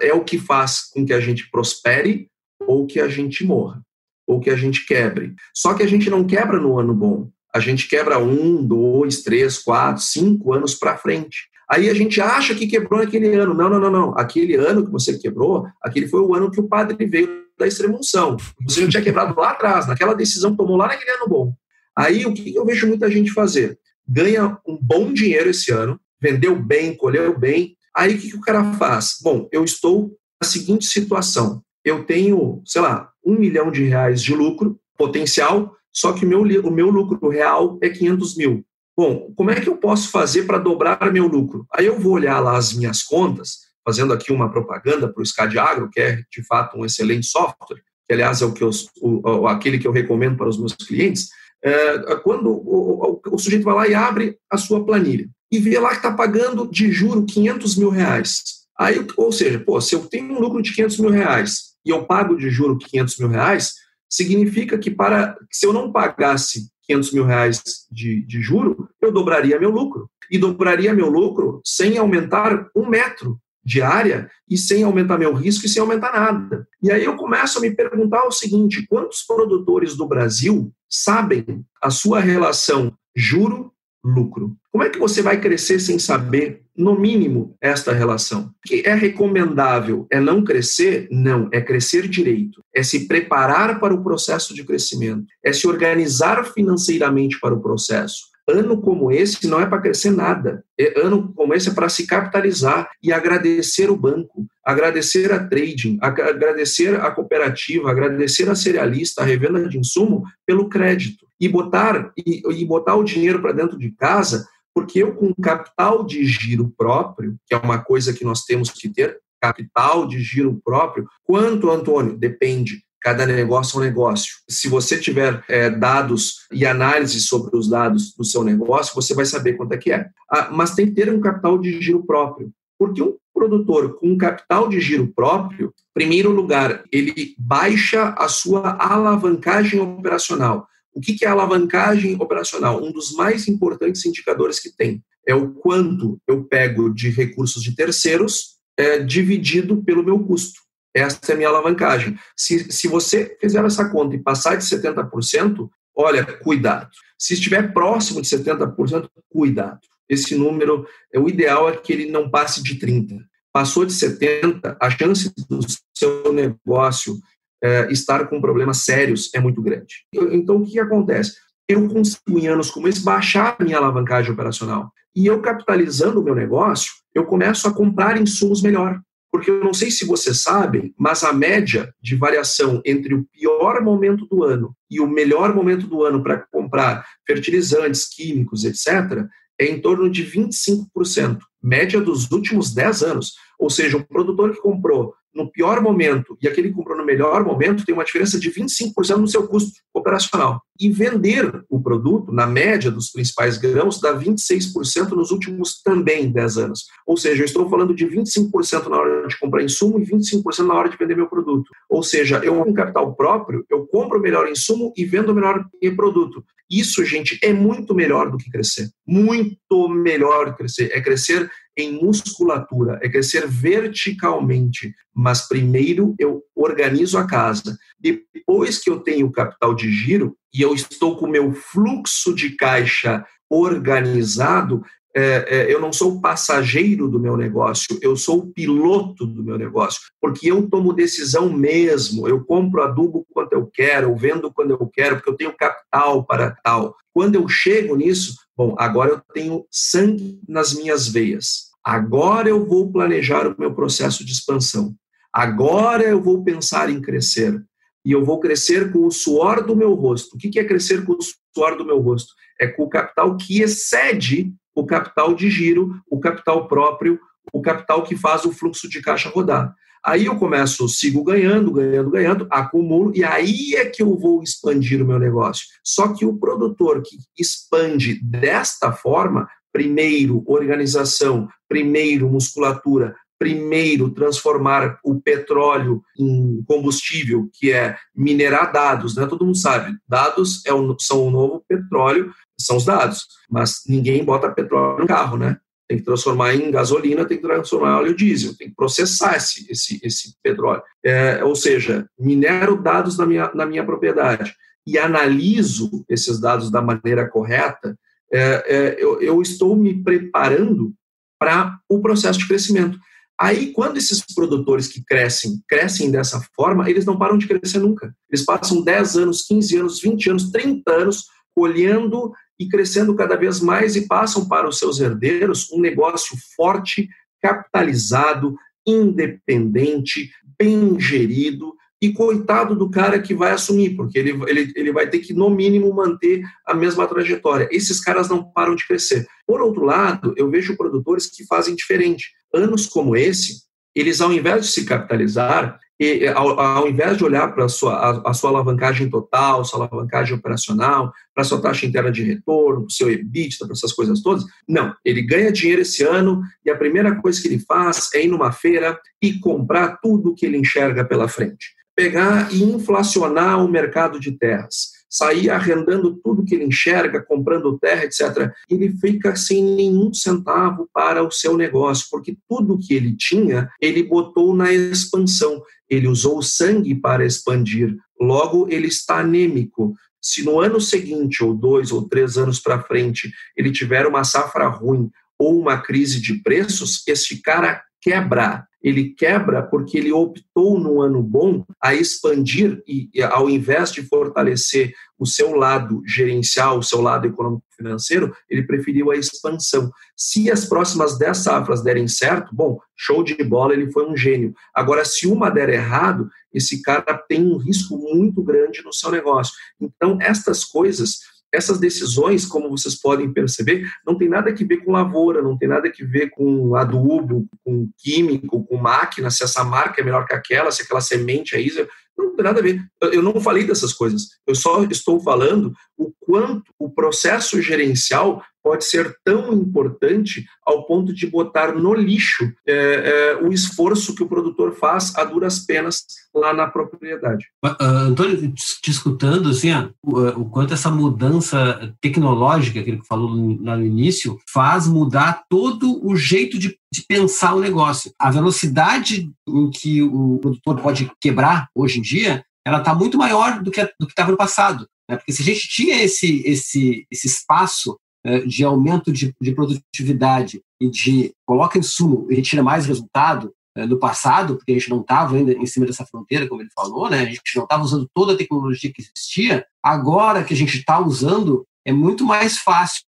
[0.00, 2.28] é o que faz com que a gente prospere
[2.66, 3.80] ou que a gente morra,
[4.26, 5.34] ou que a gente quebre.
[5.54, 7.30] Só que a gente não quebra no ano bom.
[7.54, 11.48] A gente quebra um, dois, três, quatro, cinco anos para frente.
[11.68, 13.54] Aí a gente acha que quebrou naquele ano.
[13.54, 14.18] Não, não, não, não.
[14.18, 18.36] Aquele ano que você quebrou, aquele foi o ano que o padre veio da extremunção.
[18.66, 21.54] Você já tinha quebrado lá atrás, naquela decisão que tomou lá naquele ano bom.
[22.00, 23.78] Aí o que eu vejo muita gente fazer?
[24.08, 27.76] Ganha um bom dinheiro esse ano, vendeu bem, colheu bem.
[27.94, 29.16] Aí o que o cara faz?
[29.22, 30.10] Bom, eu estou
[30.40, 31.62] na seguinte situação.
[31.84, 36.40] Eu tenho, sei lá, um milhão de reais de lucro potencial, só que o meu,
[36.40, 38.64] o meu lucro real é 500 mil.
[38.96, 41.66] Bom, como é que eu posso fazer para dobrar meu lucro?
[41.70, 45.58] Aí eu vou olhar lá as minhas contas, fazendo aqui uma propaganda para o SCAD
[45.58, 48.70] Agro, que é de fato um excelente software, que aliás é o que eu,
[49.02, 51.28] o, aquele que eu recomendo para os meus clientes.
[51.62, 55.78] É, quando o, o, o, sujeito vai lá e abre a sua planilha e vê
[55.78, 58.42] lá que está pagando de juro 500 mil reais.
[58.78, 62.06] Aí, ou seja, pô, se eu tenho um lucro de 500 mil reais e eu
[62.06, 63.74] pago de juro 500 mil reais,
[64.08, 69.60] significa que para se eu não pagasse 500 mil reais de, de juro, eu dobraria
[69.60, 70.10] meu lucro.
[70.30, 75.66] E dobraria meu lucro sem aumentar um metro de área e sem aumentar meu risco
[75.66, 76.66] e sem aumentar nada.
[76.82, 81.88] E aí eu começo a me perguntar o seguinte: quantos produtores do Brasil sabem a
[81.90, 84.56] sua relação juro-lucro?
[84.72, 88.50] Como é que você vai crescer sem saber, no mínimo, esta relação?
[88.64, 90.06] Que é recomendável?
[90.10, 91.08] É não crescer?
[91.10, 92.62] Não, é crescer direito.
[92.74, 95.26] É se preparar para o processo de crescimento.
[95.44, 98.29] É se organizar financeiramente para o processo.
[98.50, 100.64] Ano como esse não é para crescer nada.
[100.78, 105.98] É, ano como esse é para se capitalizar e agradecer o banco, agradecer a trading,
[106.00, 112.42] agradecer a cooperativa, agradecer a cerealista, a revenda de insumo pelo crédito e botar e,
[112.50, 117.36] e botar o dinheiro para dentro de casa porque eu, com capital de giro próprio,
[117.46, 122.16] que é uma coisa que nós temos que ter, capital de giro próprio, quanto, Antônio?
[122.16, 122.82] Depende.
[123.00, 124.34] Cada negócio é um negócio.
[124.48, 129.24] Se você tiver é, dados e análise sobre os dados do seu negócio, você vai
[129.24, 130.08] saber quanto é que é.
[130.30, 132.52] Ah, mas tem que ter um capital de giro próprio.
[132.78, 138.76] Porque um produtor com um capital de giro próprio, primeiro lugar, ele baixa a sua
[138.78, 140.66] alavancagem operacional.
[140.92, 142.82] O que é alavancagem operacional?
[142.82, 147.74] Um dos mais importantes indicadores que tem é o quanto eu pego de recursos de
[147.74, 150.60] terceiros é, dividido pelo meu custo.
[150.94, 152.18] Essa é a minha alavancagem.
[152.36, 156.88] Se, se você fizer essa conta e passar de 70%, olha, cuidado.
[157.18, 159.80] Se estiver próximo de 70%, cuidado.
[160.08, 163.20] Esse número, é o ideal é que ele não passe de 30%.
[163.52, 165.60] Passou de 70%, a chance do
[165.96, 167.18] seu negócio
[167.62, 170.04] é, estar com problemas sérios é muito grande.
[170.12, 171.34] Então, o que acontece?
[171.68, 174.92] Eu consigo, em anos como esse, baixar a minha alavancagem operacional.
[175.14, 179.00] E eu capitalizando o meu negócio, eu começo a comprar insumos melhor.
[179.32, 183.80] Porque eu não sei se vocês sabem, mas a média de variação entre o pior
[183.82, 189.24] momento do ano e o melhor momento do ano para comprar fertilizantes, químicos, etc.,
[189.58, 193.34] é em torno de 25%, média dos últimos 10 anos.
[193.58, 197.44] Ou seja, o produtor que comprou no pior momento e aquele que comprou no melhor
[197.44, 200.62] momento tem uma diferença de 25% no seu custo operacional.
[200.78, 206.56] E vender o produto, na média dos principais grãos, dá 26% nos últimos também 10
[206.56, 206.86] anos.
[207.06, 210.74] Ou seja, eu estou falando de 25% na hora de comprar insumo e 25% na
[210.74, 211.70] hora de vender meu produto.
[211.88, 215.64] Ou seja, eu com capital próprio, eu compro o melhor insumo e vendo o melhor
[215.96, 216.44] produto.
[216.70, 218.88] Isso, gente, é muito melhor do que crescer.
[219.06, 220.90] Muito melhor crescer.
[220.92, 224.94] É crescer em musculatura, é crescer verticalmente.
[225.14, 227.76] Mas primeiro eu organizo a casa.
[227.98, 232.50] Depois que eu tenho capital de giro e eu estou com o meu fluxo de
[232.56, 234.82] caixa organizado,
[235.14, 239.42] é, é, eu não sou o passageiro do meu negócio, eu sou o piloto do
[239.42, 244.52] meu negócio, porque eu tomo decisão mesmo, eu compro adubo quanto eu quero, eu vendo
[244.52, 246.96] quando eu quero, porque eu tenho capital para tal.
[247.12, 251.69] Quando eu chego nisso, bom, agora eu tenho sangue nas minhas veias.
[251.84, 254.94] Agora eu vou planejar o meu processo de expansão.
[255.32, 257.62] Agora eu vou pensar em crescer.
[258.04, 260.36] E eu vou crescer com o suor do meu rosto.
[260.36, 261.18] O que é crescer com o
[261.54, 262.32] suor do meu rosto?
[262.58, 267.18] É com o capital que excede o capital de giro, o capital próprio,
[267.52, 269.74] o capital que faz o fluxo de caixa rodar.
[270.04, 275.02] Aí eu começo, sigo ganhando, ganhando, ganhando, acumulo, e aí é que eu vou expandir
[275.02, 275.66] o meu negócio.
[275.84, 285.18] Só que o produtor que expande desta forma, primeiro organização, primeiro musculatura, primeiro transformar o
[285.18, 289.26] petróleo em combustível, que é minerar dados, né?
[289.26, 294.22] Todo mundo sabe, dados é o, são o novo petróleo, são os dados, mas ninguém
[294.22, 295.56] bota petróleo no carro, né?
[295.88, 299.66] Tem que transformar em gasolina, tem que transformar em óleo diesel, tem que processar esse,
[299.70, 300.82] esse, esse petróleo.
[301.02, 304.54] É, ou seja, minero dados na minha, na minha propriedade
[304.86, 307.96] e analiso esses dados da maneira correta,
[308.32, 310.94] é, é, eu, eu estou me preparando
[311.38, 312.98] para o processo de crescimento.
[313.38, 318.14] Aí, quando esses produtores que crescem, crescem dessa forma, eles não param de crescer nunca.
[318.30, 323.60] Eles passam 10 anos, 15 anos, 20 anos, 30 anos colhendo e crescendo cada vez
[323.60, 327.08] mais e passam para os seus herdeiros um negócio forte,
[327.40, 328.54] capitalizado,
[328.86, 335.08] independente, bem gerido, e coitado do cara que vai assumir, porque ele, ele, ele vai
[335.08, 337.68] ter que, no mínimo, manter a mesma trajetória.
[337.70, 339.26] Esses caras não param de crescer.
[339.46, 342.30] Por outro lado, eu vejo produtores que fazem diferente.
[342.54, 343.62] Anos como esse,
[343.94, 347.92] eles, ao invés de se capitalizar, e, ao, ao invés de olhar para a sua,
[347.92, 352.88] a, a, sua alavancagem total, sua alavancagem operacional, para sua taxa interna de retorno, para
[352.88, 354.94] o seu EBITDA, para essas coisas todas, não.
[355.04, 358.50] Ele ganha dinheiro esse ano e a primeira coisa que ele faz é ir numa
[358.50, 364.32] feira e comprar tudo que ele enxerga pela frente pegar e inflacionar o mercado de
[364.32, 368.50] terras, sair arrendando tudo que ele enxerga, comprando terra, etc.
[368.70, 374.02] Ele fica sem nenhum centavo para o seu negócio, porque tudo que ele tinha, ele
[374.02, 375.62] botou na expansão.
[375.90, 377.94] Ele usou o sangue para expandir.
[378.18, 379.94] Logo, ele está anêmico.
[380.22, 384.68] Se no ano seguinte, ou dois ou três anos para frente, ele tiver uma safra
[384.68, 391.02] ruim ou uma crise de preços, esse cara quebra ele quebra porque ele optou no
[391.02, 397.02] ano bom a expandir e, ao invés de fortalecer o seu lado gerencial, o seu
[397.02, 399.90] lado econômico-financeiro, ele preferiu a expansão.
[400.16, 404.54] Se as próximas 10 safras derem certo, bom, show de bola, ele foi um gênio.
[404.74, 409.52] Agora, se uma der errado, esse cara tem um risco muito grande no seu negócio.
[409.78, 411.18] Então, estas coisas
[411.52, 415.68] essas decisões, como vocês podem perceber, não tem nada a ver com lavoura, não tem
[415.68, 420.34] nada a ver com adubo, com químico, com máquina, se essa marca é melhor que
[420.34, 421.86] aquela, se aquela semente é isso.
[422.16, 422.80] Não tem nada a ver.
[423.12, 424.28] Eu não falei dessas coisas.
[424.46, 431.12] Eu só estou falando o quanto o processo gerencial pode ser tão importante ao ponto
[431.12, 436.04] de botar no lixo é, é, o esforço que o produtor faz a duras penas
[436.34, 437.46] lá na propriedade.
[437.64, 443.76] Uh, Antônio, te escutando, assim, uh, o quanto essa mudança tecnológica que ele falou lá
[443.76, 448.12] no início faz mudar todo o jeito de, de pensar o negócio.
[448.18, 453.62] A velocidade em que o produtor pode quebrar hoje em dia, ela está muito maior
[453.62, 454.86] do que que estava no passado.
[455.08, 455.16] Né?
[455.16, 457.98] Porque se a gente tinha esse, esse, esse espaço
[458.46, 463.98] de aumento de, de, produtividade e de coloca insumo e retira mais resultado é, no
[463.98, 467.20] passado, porque a gente não estava ainda em cima dessa fronteira, como ele falou, né?
[467.20, 470.98] a gente não estava usando toda a tecnologia que existia, agora que a gente está
[471.00, 473.02] usando, é muito mais fácil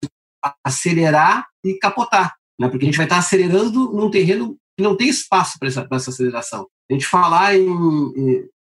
[0.64, 2.70] acelerar e capotar, né?
[2.70, 5.88] porque a gente vai estar tá acelerando num terreno que não tem espaço para essa,
[5.92, 6.68] essa, aceleração.
[6.90, 7.68] A gente falar em,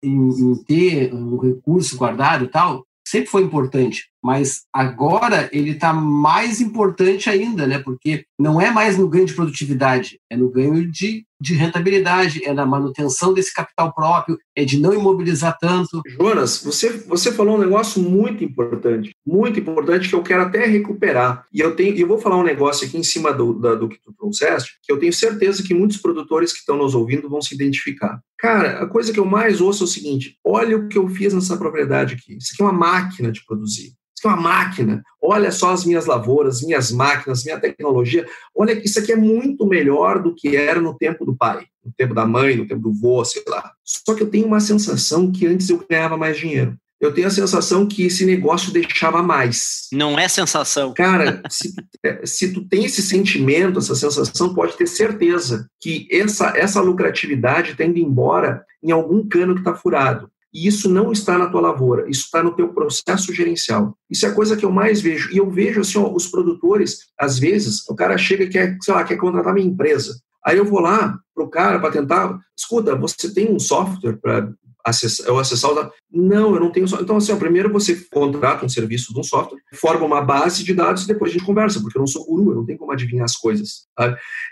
[0.02, 5.92] em, em ter um recurso guardado e tal, sempre foi importante, mas agora ele está
[5.92, 7.80] mais importante ainda, né?
[7.80, 12.52] Porque não é mais no ganho de produtividade, é no ganho de, de rentabilidade, é
[12.52, 16.00] na manutenção desse capital próprio, é de não imobilizar tanto.
[16.06, 21.44] Jonas, você, você falou um negócio muito importante, muito importante que eu quero até recuperar.
[21.52, 24.00] E eu tenho, eu vou falar um negócio aqui em cima do, da, do que
[24.00, 27.54] tu trouxeste, que eu tenho certeza que muitos produtores que estão nos ouvindo vão se
[27.54, 28.20] identificar.
[28.38, 31.32] Cara, a coisa que eu mais ouço é o seguinte: olha o que eu fiz
[31.32, 32.36] nessa propriedade aqui.
[32.36, 33.92] Isso aqui é uma máquina de produzir
[34.26, 35.02] é uma máquina.
[35.20, 38.26] Olha só as minhas lavouras, minhas máquinas, minha tecnologia.
[38.54, 41.92] Olha que isso aqui é muito melhor do que era no tempo do pai, no
[41.96, 43.72] tempo da mãe, no tempo do vô, sei lá.
[43.84, 46.76] Só que eu tenho uma sensação que antes eu ganhava mais dinheiro.
[47.02, 49.88] Eu tenho a sensação que esse negócio deixava mais.
[49.92, 50.94] Não é sensação.
[50.94, 56.56] Cara, se, é, se tu tem esse sentimento, essa sensação, pode ter certeza que essa,
[56.56, 60.30] essa lucratividade está indo embora em algum cano que está furado.
[60.52, 63.96] E isso não está na tua lavoura, isso está no teu processo gerencial.
[64.10, 65.32] Isso é a coisa que eu mais vejo.
[65.32, 68.92] E eu vejo assim, ó, os produtores, às vezes, o cara chega e quer, sei
[68.92, 70.20] lá, quer contratar minha empresa.
[70.44, 74.52] Aí eu vou lá pro cara para tentar, escuta, você tem um software para
[74.84, 76.86] acessar, eu acessar o Não, eu não tenho.
[77.00, 80.74] Então, assim, ó, primeiro você contrata um serviço de um software, forma uma base de
[80.74, 82.92] dados e depois a gente conversa, porque eu não sou guru, eu não tenho como
[82.92, 83.86] adivinhar as coisas.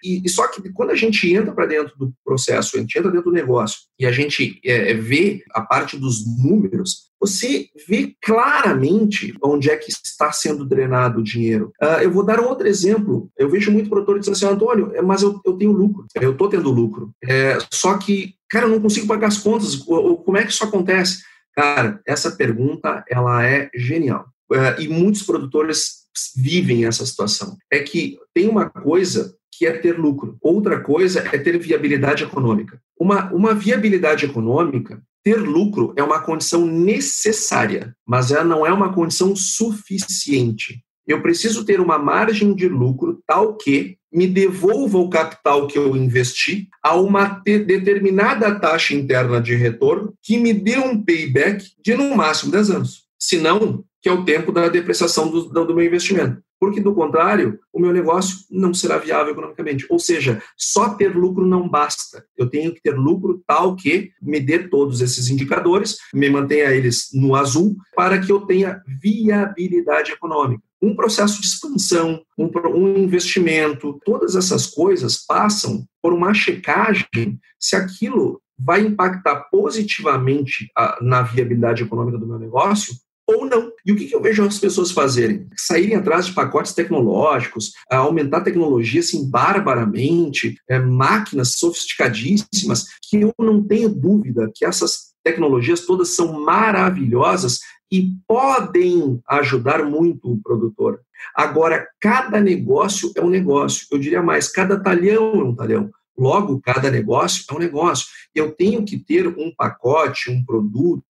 [0.05, 3.11] E, e, só que quando a gente entra para dentro do processo, a gente entra
[3.11, 8.15] dentro do negócio e a gente é, é, vê a parte dos números, você vê
[8.23, 11.71] claramente onde é que está sendo drenado o dinheiro.
[11.83, 13.31] Uh, eu vou dar um outro exemplo.
[13.37, 16.49] Eu vejo muito produtor dizendo assim, Antônio, é, mas eu, eu tenho lucro, eu estou
[16.49, 17.11] tendo lucro.
[17.23, 21.23] É, só que cara, eu não consigo pagar as contas, como é que isso acontece?
[21.55, 24.27] Cara, essa pergunta, ela é genial.
[24.53, 26.01] É, e muitos produtores
[26.37, 27.57] vivem essa situação.
[27.71, 32.81] É que tem uma coisa que é ter lucro, outra coisa é ter viabilidade econômica.
[32.99, 38.93] Uma, uma viabilidade econômica, ter lucro é uma condição necessária, mas ela não é uma
[38.93, 40.83] condição suficiente.
[41.11, 45.97] Eu preciso ter uma margem de lucro tal que me devolva o capital que eu
[45.97, 52.17] investi a uma determinada taxa interna de retorno que me dê um payback de no
[52.17, 53.05] máximo 10 anos.
[53.19, 56.43] Se não, que é o tempo da depreciação do, do meu investimento.
[56.59, 59.87] Porque, do contrário, o meu negócio não será viável economicamente.
[59.89, 62.23] Ou seja, só ter lucro não basta.
[62.37, 67.09] Eu tenho que ter lucro tal que me dê todos esses indicadores, me mantenha eles
[67.15, 70.63] no azul, para que eu tenha viabilidade econômica.
[70.83, 77.75] Um processo de expansão, um, um investimento, todas essas coisas passam por uma checagem se
[77.75, 82.95] aquilo vai impactar positivamente a, na viabilidade econômica do meu negócio
[83.37, 83.71] ou não.
[83.85, 85.49] E o que, eu vejo as pessoas fazerem?
[85.57, 93.63] Saírem atrás de pacotes tecnológicos, aumentar tecnologia assim barbaramente, é, máquinas sofisticadíssimas, que eu não
[93.63, 97.61] tenho dúvida que essas tecnologias todas são maravilhosas
[97.93, 101.01] e podem ajudar muito o produtor.
[101.35, 103.87] Agora, cada negócio é um negócio.
[103.91, 105.91] Eu diria mais, cada talhão é um talhão.
[106.17, 108.07] Logo, cada negócio é um negócio.
[108.35, 111.03] Eu tenho que ter um pacote, um produto,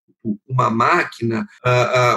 [0.48, 1.46] uma máquina,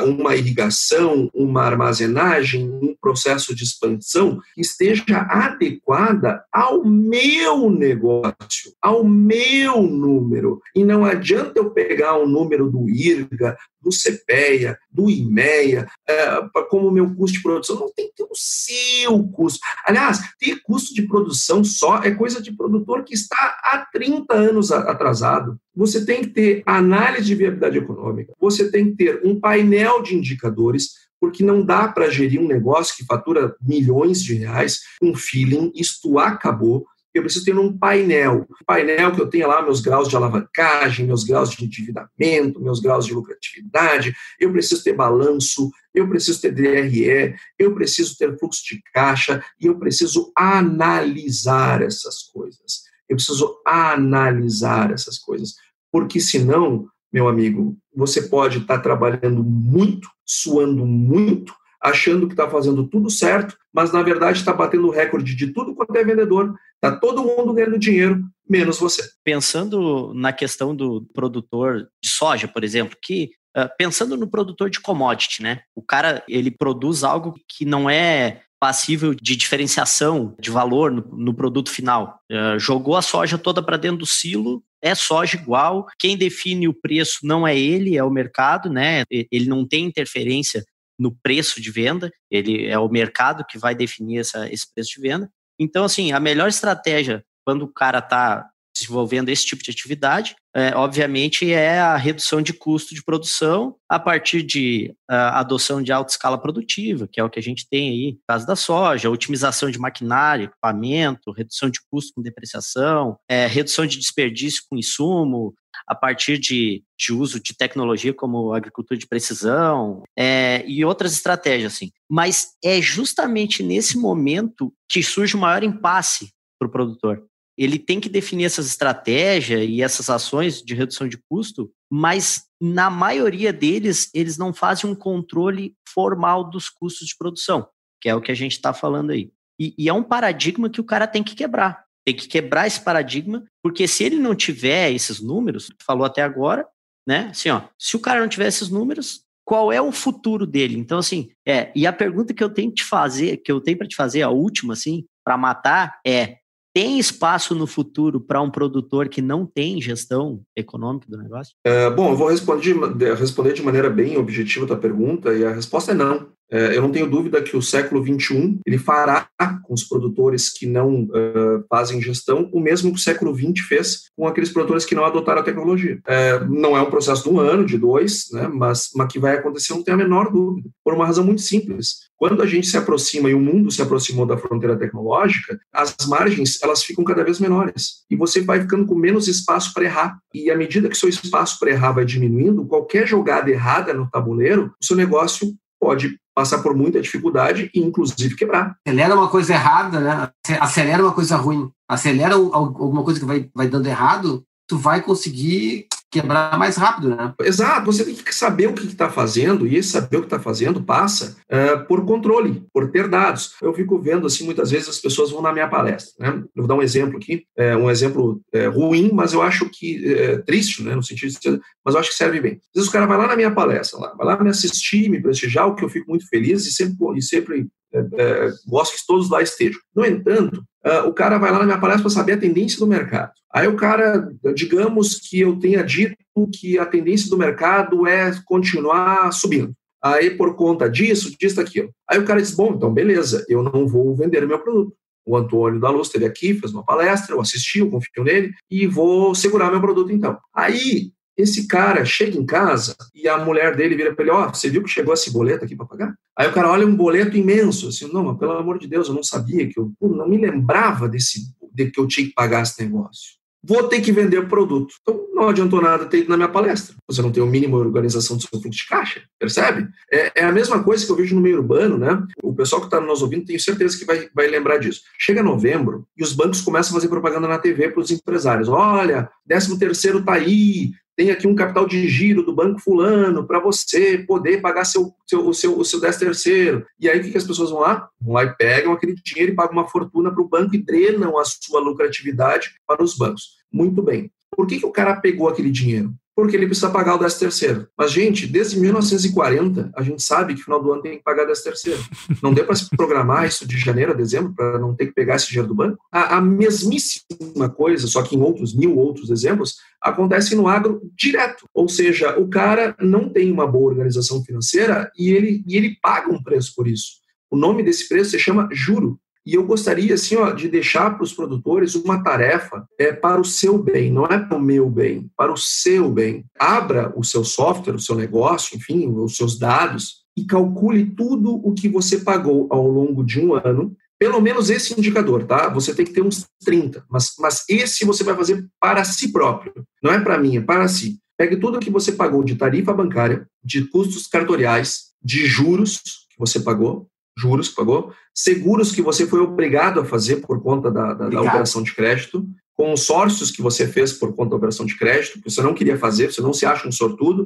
[0.06, 9.04] uma irrigação, uma armazenagem, um processo de expansão que esteja adequada ao meu negócio, ao
[9.04, 10.62] meu número.
[10.76, 16.90] E não adianta eu pegar o número do IRGA, do CPEA, do IMEA, é, como
[16.90, 17.80] meu custo de produção.
[17.80, 19.60] Não tem que ter o seu custo.
[19.86, 24.72] Aliás, ter custo de produção só é coisa de produtor que está há 30 anos
[24.72, 25.60] atrasado.
[25.76, 30.16] Você tem que ter análise de viabilidade econômica, você tem que ter um painel de
[30.16, 35.72] indicadores, porque não dá para gerir um negócio que fatura milhões de reais com feeling,
[35.76, 38.48] isto acabou eu preciso ter um painel.
[38.50, 42.80] Um painel que eu tenha lá meus graus de alavancagem, meus graus de endividamento, meus
[42.80, 48.64] graus de lucratividade, eu preciso ter balanço, eu preciso ter DRE, eu preciso ter fluxo
[48.66, 52.82] de caixa e eu preciso analisar essas coisas.
[53.10, 55.54] Eu preciso analisar essas coisas,
[55.92, 62.88] porque senão, meu amigo, você pode estar trabalhando muito, suando muito, achando que está fazendo
[62.88, 66.56] tudo certo, mas na verdade está batendo o recorde de tudo quanto é vendedor.
[66.76, 69.04] Está todo mundo ganhando dinheiro, menos você.
[69.24, 74.80] Pensando na questão do produtor de soja, por exemplo, que uh, pensando no produtor de
[74.80, 75.62] commodity, né?
[75.76, 81.34] O cara ele produz algo que não é passível de diferenciação de valor no, no
[81.34, 82.22] produto final.
[82.32, 85.86] Uh, jogou a soja toda para dentro do silo, é soja igual.
[86.00, 89.04] Quem define o preço não é ele, é o mercado, né?
[89.12, 90.64] Ele não tem interferência
[90.98, 95.02] no preço de venda, ele é o mercado que vai definir essa, esse preço de
[95.02, 95.30] venda.
[95.60, 100.76] Então, assim, a melhor estratégia quando o cara está desenvolvendo esse tipo de atividade, é,
[100.76, 106.12] obviamente, é a redução de custo de produção a partir de a adoção de alta
[106.12, 109.72] escala produtiva, que é o que a gente tem aí no caso da soja, otimização
[109.72, 115.54] de maquinário, equipamento, redução de custo com depreciação, é, redução de desperdício com insumo,
[115.88, 121.74] a partir de, de uso de tecnologia como agricultura de precisão é, e outras estratégias
[121.74, 121.92] assim.
[122.10, 127.26] Mas é justamente nesse momento que surge o maior impasse para o produtor.
[127.58, 132.90] Ele tem que definir essas estratégias e essas ações de redução de custo, mas na
[132.90, 137.68] maioria deles eles não fazem um controle formal dos custos de produção,
[138.02, 139.32] que é o que a gente está falando aí.
[139.60, 142.82] E, e é um paradigma que o cara tem que quebrar tem que quebrar esse
[142.82, 146.68] paradigma, porque se ele não tiver esses números, tu falou até agora,
[147.08, 147.28] né?
[147.32, 150.78] Assim, ó, se o cara não tiver esses números, qual é o futuro dele?
[150.78, 153.78] Então, assim, é, e a pergunta que eu tenho que te fazer, que eu tenho
[153.78, 156.38] para te fazer, a última, assim, para matar, é:
[156.74, 161.56] tem espaço no futuro para um produtor que não tem gestão econômica do negócio?
[161.64, 162.74] É, bom, eu vou responder,
[163.16, 166.33] responder de maneira bem objetiva a tua pergunta, e a resposta é não.
[166.54, 169.28] É, eu não tenho dúvida que o século XXI ele fará
[169.64, 174.04] com os produtores que não uh, fazem gestão o mesmo que o século XX fez
[174.16, 176.00] com aqueles produtores que não adotaram a tecnologia.
[176.06, 179.36] É, não é um processo de um ano, de dois, né, mas, mas que vai
[179.36, 182.04] acontecer, não tenho a menor dúvida, por uma razão muito simples.
[182.16, 186.62] Quando a gente se aproxima e o mundo se aproximou da fronteira tecnológica, as margens
[186.62, 190.18] elas ficam cada vez menores e você vai ficando com menos espaço para errar.
[190.34, 194.72] E à medida que seu espaço para errar vai diminuindo, qualquer jogada errada no tabuleiro,
[194.82, 195.54] o seu negócio
[195.84, 198.76] pode passar por muita dificuldade e, inclusive, quebrar.
[198.88, 200.30] Acelera uma coisa errada, né?
[200.60, 201.70] Acelera uma coisa ruim.
[201.90, 207.34] Acelera alguma coisa que vai, vai dando errado, tu vai conseguir quebrar mais rápido, né?
[207.42, 210.40] Exato, você tem que saber o que está fazendo, e esse saber o que está
[210.40, 213.56] fazendo passa uh, por controle, por ter dados.
[213.60, 216.44] Eu fico vendo, assim, muitas vezes as pessoas vão na minha palestra, né?
[216.56, 220.06] Eu vou dar um exemplo aqui, é, um exemplo é, ruim, mas eu acho que,
[220.14, 222.54] é, triste, né, no sentido de, mas eu acho que serve bem.
[222.54, 225.22] Às vezes o cara vai lá na minha palestra, lá, vai lá me assistir, me
[225.22, 229.06] prestigiar, o que eu fico muito feliz e sempre, e sempre é, é, gosto que
[229.06, 229.80] todos lá estejam.
[229.96, 232.88] No entanto, uh, o cara vai lá na minha palestra para saber a tendência do
[232.88, 233.32] mercado.
[233.54, 236.18] Aí o cara, digamos que eu tenha dito
[236.52, 239.74] que a tendência do mercado é continuar subindo.
[240.04, 241.90] Aí, por conta disso, disso, aquilo.
[242.10, 244.94] Aí o cara diz: bom, então beleza, eu não vou vender o meu produto.
[245.26, 248.86] O Antônio da Luz esteve aqui, fez uma palestra, eu assisti, eu confio nele e
[248.86, 250.38] vou segurar meu produto então.
[250.54, 254.50] Aí esse cara chega em casa e a mulher dele vira para ele: Ó, oh,
[254.54, 256.16] você viu que chegou esse boleto aqui para pagar?
[256.38, 259.14] Aí o cara olha um boleto imenso, assim, não, mas pelo amor de Deus, eu
[259.14, 261.42] não sabia que eu não me lembrava desse
[261.74, 264.94] de que eu tinha que pagar esse negócio vou ter que vender o produto.
[265.02, 266.96] Então, não adiantou nada ter ido na minha palestra.
[267.08, 269.88] Você não tem o mínimo organização do seu fluxo de caixa, percebe?
[270.12, 272.22] É, é, a mesma coisa que eu vejo no meio urbano, né?
[272.44, 275.02] O pessoal que está nos ouvindo, tenho certeza que vai, vai lembrar disso.
[275.18, 278.68] Chega novembro e os bancos começam a fazer propaganda na TV para os empresários.
[278.68, 283.60] Olha, 13 terceiro está aí, tem aqui um capital de giro do banco fulano para
[283.60, 286.86] você poder pagar seu, seu, o seu, o seu 10 terceiro.
[287.00, 288.10] E aí o que, que as pessoas vão lá?
[288.20, 291.38] Vão lá e pegam aquele dinheiro e pagam uma fortuna para o banco e drenam
[291.38, 293.58] a sua lucratividade para os bancos.
[293.72, 294.32] Muito bem.
[294.56, 296.14] Por que, que o cara pegou aquele dinheiro?
[296.36, 297.88] Porque ele precisa pagar o 13 terceiro.
[297.98, 301.44] Mas, gente, desde 1940, a gente sabe que no final do ano tem que pagar
[301.44, 302.04] o 13 terceiro.
[302.42, 305.36] Não deu para se programar isso de janeiro a dezembro para não ter que pegar
[305.36, 305.98] esse dinheiro do banco?
[306.12, 311.68] A, a, mesmíssima coisa, só que em outros mil outros exemplos, acontece no agro direto.
[311.74, 316.32] Ou seja, o cara não tem uma boa organização financeira e ele, e ele paga
[316.32, 317.24] um preço por isso.
[317.50, 319.20] O nome desse preço se chama juro.
[319.46, 323.46] E eu gostaria, assim, ó, de deixar para os produtores uma tarefa é para o
[323.46, 326.46] seu bem, não é para o meu bem, para o seu bem.
[326.58, 331.74] Abra o seu software, o seu negócio, enfim, os seus dados e calcule tudo o
[331.74, 333.96] que você pagou ao longo de um ano.
[334.18, 335.68] Pelo menos esse indicador, tá?
[335.70, 339.74] Você tem que ter uns 30, mas, mas esse você vai fazer para si próprio.
[340.02, 341.20] Não é para mim, é para si.
[341.38, 346.40] Pegue tudo o que você pagou de tarifa bancária, de custos cartoriais, de juros que
[346.40, 351.14] você pagou, juros que pagou, seguros que você foi obrigado a fazer por conta da,
[351.14, 355.42] da, da operação de crédito, consórcios que você fez por conta da operação de crédito,
[355.42, 357.46] que você não queria fazer, você não se acha um sortudo,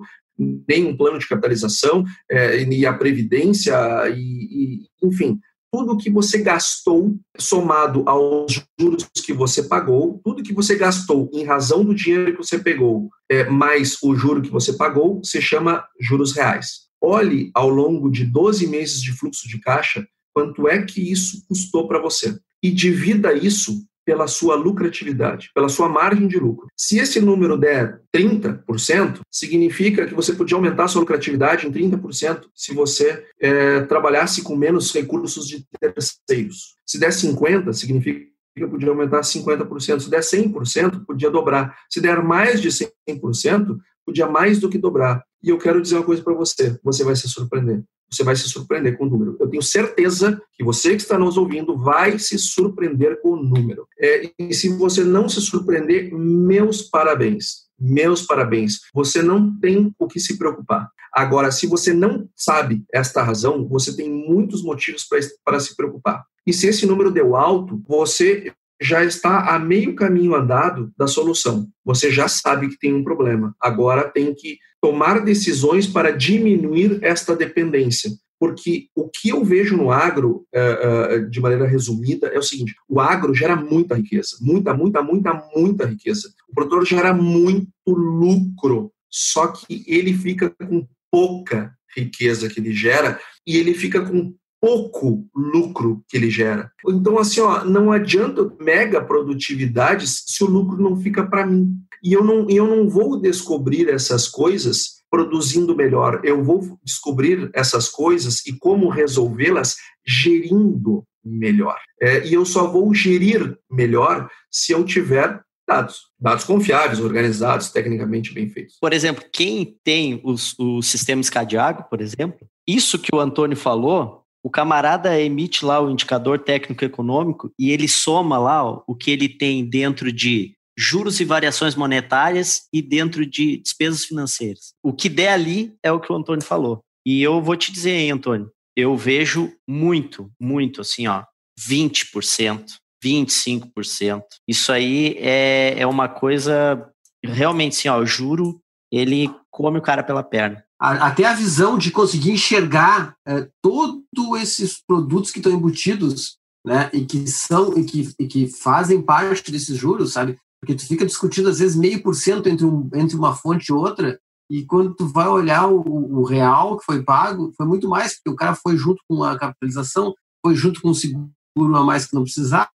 [0.67, 3.75] nem um plano de capitalização, é, e a previdência,
[4.09, 5.39] e, e, enfim,
[5.71, 11.43] tudo que você gastou somado aos juros que você pagou, tudo que você gastou em
[11.43, 15.85] razão do dinheiro que você pegou, é, mais o juro que você pagou, se chama
[15.99, 16.86] juros reais.
[17.09, 21.87] Olhe ao longo de 12 meses de fluxo de caixa quanto é que isso custou
[21.87, 26.67] para você e divida isso pela sua lucratividade, pela sua margem de lucro.
[26.75, 32.43] Se esse número der 30%, significa que você podia aumentar a sua lucratividade em 30%
[32.53, 36.75] se você é, trabalhasse com menos recursos de terceiros.
[36.85, 38.19] Se der 50%, significa
[38.53, 40.01] que podia aumentar 50%.
[40.01, 41.73] Se der 100%, podia dobrar.
[41.89, 45.23] Se der mais de 100%, podia mais do que dobrar.
[45.43, 47.83] E eu quero dizer uma coisa para você: você vai se surpreender.
[48.09, 49.37] Você vai se surpreender com o número.
[49.39, 53.85] Eu tenho certeza que você que está nos ouvindo vai se surpreender com o número.
[53.99, 57.67] É, e se você não se surpreender, meus parabéns.
[57.77, 58.79] Meus parabéns.
[58.93, 60.89] Você não tem o que se preocupar.
[61.13, 65.05] Agora, se você não sabe esta razão, você tem muitos motivos
[65.43, 66.23] para se preocupar.
[66.45, 71.67] E se esse número deu alto, você já está a meio caminho andado da solução.
[71.83, 73.55] Você já sabe que tem um problema.
[73.59, 78.11] Agora tem que tomar decisões para diminuir esta dependência.
[78.39, 82.75] Porque o que eu vejo no agro, eh, eh, de maneira resumida, é o seguinte:
[82.87, 86.29] o agro gera muita riqueza, muita, muita, muita, muita riqueza.
[86.47, 93.19] O produtor gera muito lucro, só que ele fica com pouca riqueza que ele gera
[93.45, 96.71] e ele fica com pouco lucro que ele gera.
[96.87, 101.75] Então, assim, ó, não adianta mega produtividades se o lucro não fica para mim.
[102.03, 106.21] E eu não, eu não vou descobrir essas coisas produzindo melhor.
[106.23, 109.75] Eu vou descobrir essas coisas e como resolvê-las
[110.05, 111.77] gerindo melhor.
[112.01, 116.07] É, e eu só vou gerir melhor se eu tiver dados.
[116.19, 118.77] Dados confiáveis, organizados, tecnicamente bem feitos.
[118.79, 124.23] Por exemplo, quem tem os, o sistema Scadiago, por exemplo, isso que o Antônio falou
[124.47, 129.11] o camarada emite lá o indicador técnico econômico e ele soma lá ó, o que
[129.11, 134.73] ele tem dentro de juros e variações monetárias e dentro de despesas financeiras.
[134.83, 136.81] O que der ali é o que o Antônio falou.
[137.05, 141.23] E eu vou te dizer, hein, Antônio, eu vejo muito, muito assim, ó,
[141.59, 144.21] 20%, 25%.
[144.47, 146.87] Isso aí é, é uma coisa
[147.23, 148.61] realmente, sim, ó, o juro,
[148.91, 150.63] ele come o cara pela perna.
[150.79, 154.03] Até a visão de conseguir enxergar é, todos
[154.39, 159.51] esses produtos que estão embutidos, né, e que são e que, e que fazem parte
[159.51, 160.37] desses juros, sabe?
[160.59, 163.73] Porque tu fica discutindo às vezes meio por cento entre, um, entre uma fonte e
[163.73, 168.15] outra, e quando tu vai olhar o, o, real que foi pago, foi muito mais,
[168.15, 170.13] porque o cara foi junto com a capitalização,
[170.45, 171.29] foi junto com o seguro
[171.75, 172.69] a mais que não precisava,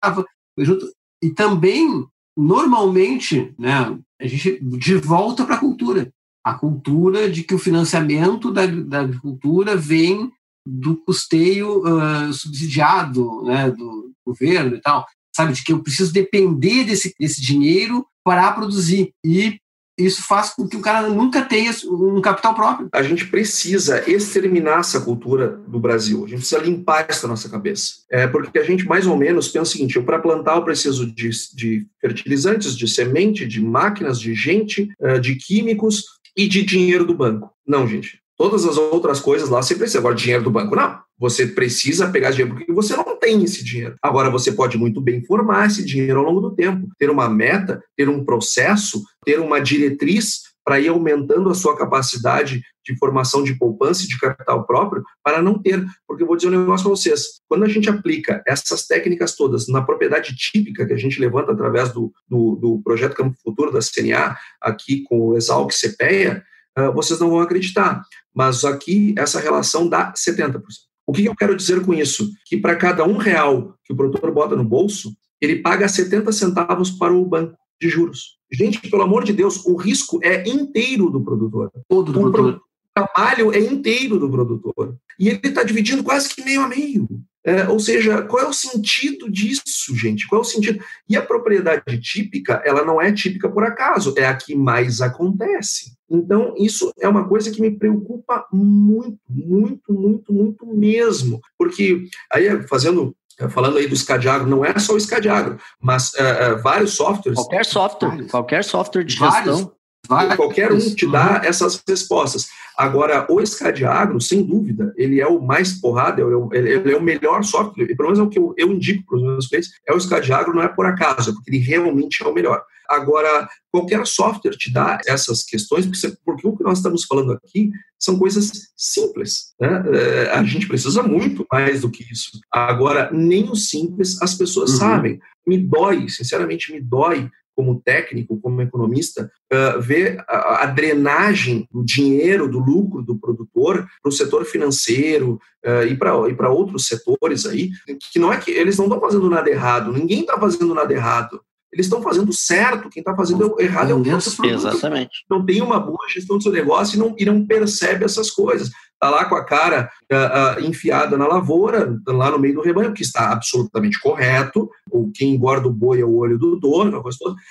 [0.55, 0.91] foi junto.
[1.23, 2.05] E também,
[2.37, 6.13] normalmente, né, a gente de volta para a cultura.
[6.45, 10.33] A cultura de que o financiamento da, da agricultura vem
[10.67, 15.07] do custeio uh, subsidiado né, do governo e tal,
[15.41, 15.53] sabe?
[15.53, 19.13] De que eu preciso depender desse, desse dinheiro para produzir.
[19.25, 19.59] E
[19.99, 22.89] isso faz com que o cara nunca tenha um capital próprio.
[22.93, 26.25] A gente precisa exterminar essa cultura do Brasil.
[26.25, 27.97] A gente precisa limpar isso da nossa cabeça.
[28.11, 31.31] É porque a gente mais ou menos pensa o seguinte: para plantar eu preciso de,
[31.55, 36.05] de fertilizantes, de semente, de máquinas, de gente, eh, de químicos
[36.37, 37.51] e de dinheiro do banco.
[37.67, 38.21] Não, gente.
[38.41, 39.99] Todas as outras coisas lá você precisa.
[39.99, 40.99] Agora, dinheiro do banco, não.
[41.19, 43.97] Você precisa pegar dinheiro porque você não tem esse dinheiro.
[44.01, 47.85] Agora, você pode muito bem formar esse dinheiro ao longo do tempo, ter uma meta,
[47.95, 53.59] ter um processo, ter uma diretriz para ir aumentando a sua capacidade de formação de
[53.59, 55.85] poupança e de capital próprio para não ter.
[56.09, 59.69] Porque eu vou dizer um negócio para vocês: quando a gente aplica essas técnicas todas
[59.69, 63.81] na propriedade típica que a gente levanta através do, do, do projeto Campo Futuro da
[63.81, 66.43] CNA, aqui com o Exalc CPEA,
[66.79, 68.03] uh, vocês não vão acreditar.
[68.35, 70.63] Mas aqui essa relação dá 70%.
[71.07, 72.31] O que eu quero dizer com isso?
[72.47, 76.91] Que para cada um real que o produtor bota no bolso, ele paga 70 centavos
[76.91, 78.39] para o banco de juros.
[78.53, 81.71] Gente, pelo amor de Deus, o risco é inteiro do produtor.
[81.89, 82.57] Todo do produtor.
[82.57, 82.61] O
[82.95, 84.97] trabalho é inteiro do produtor.
[85.19, 87.09] E ele está dividindo quase que meio a meio.
[87.45, 90.27] É, ou seja, qual é o sentido disso, gente?
[90.29, 90.83] Qual é o sentido?
[91.09, 95.93] E a propriedade típica, ela não é típica por acaso, é a que mais acontece.
[96.11, 101.41] Então, isso é uma coisa que me preocupa muito, muito, muito, muito mesmo.
[101.57, 103.17] Porque, aí, fazendo
[103.49, 107.39] falando aí do Scadiagro, não é só o Scadiagro, mas uh, uh, vários softwares.
[107.39, 108.31] Qualquer software, vários.
[108.31, 109.73] qualquer software de gestão.
[110.11, 111.49] Vários, qualquer um te dá uhum.
[111.49, 112.49] essas respostas.
[112.77, 116.21] Agora, o Scadiagro, sem dúvida, ele é o mais porrada,
[116.53, 119.19] ele é o melhor software, e pelo menos é o que eu, eu indico para
[119.19, 122.27] os meus clientes, é o Scadiagro, não é por acaso, é porque ele realmente é
[122.27, 122.61] o melhor.
[122.89, 127.71] Agora, qualquer software te dá essas questões, porque, porque o que nós estamos falando aqui
[127.97, 129.55] são coisas simples.
[129.61, 129.85] Né?
[129.93, 132.33] É, a gente precisa muito mais do que isso.
[132.53, 134.77] Agora, nem o simples as pessoas uhum.
[134.79, 135.21] sabem.
[135.47, 137.31] Me dói, sinceramente, me dói
[137.61, 143.87] como técnico, como economista, uh, ver a, a, drenagem do dinheiro, do lucro do produtor
[144.03, 147.69] para o setor financeiro uh, e para outros setores aí,
[148.11, 151.39] que não é que eles não estão fazendo nada errado, ninguém está fazendo nada errado
[151.73, 154.67] eles estão fazendo certo, quem está fazendo errado é o nosso produto.
[154.67, 155.25] Exatamente.
[155.31, 158.71] Não tem uma boa gestão do seu negócio e não, e não percebe essas coisas.
[159.03, 162.93] Está lá com a cara uh, uh, enfiada na lavoura, lá no meio do rebanho,
[162.93, 167.03] que está absolutamente correto, ou quem engorda o boi é o olho do dono,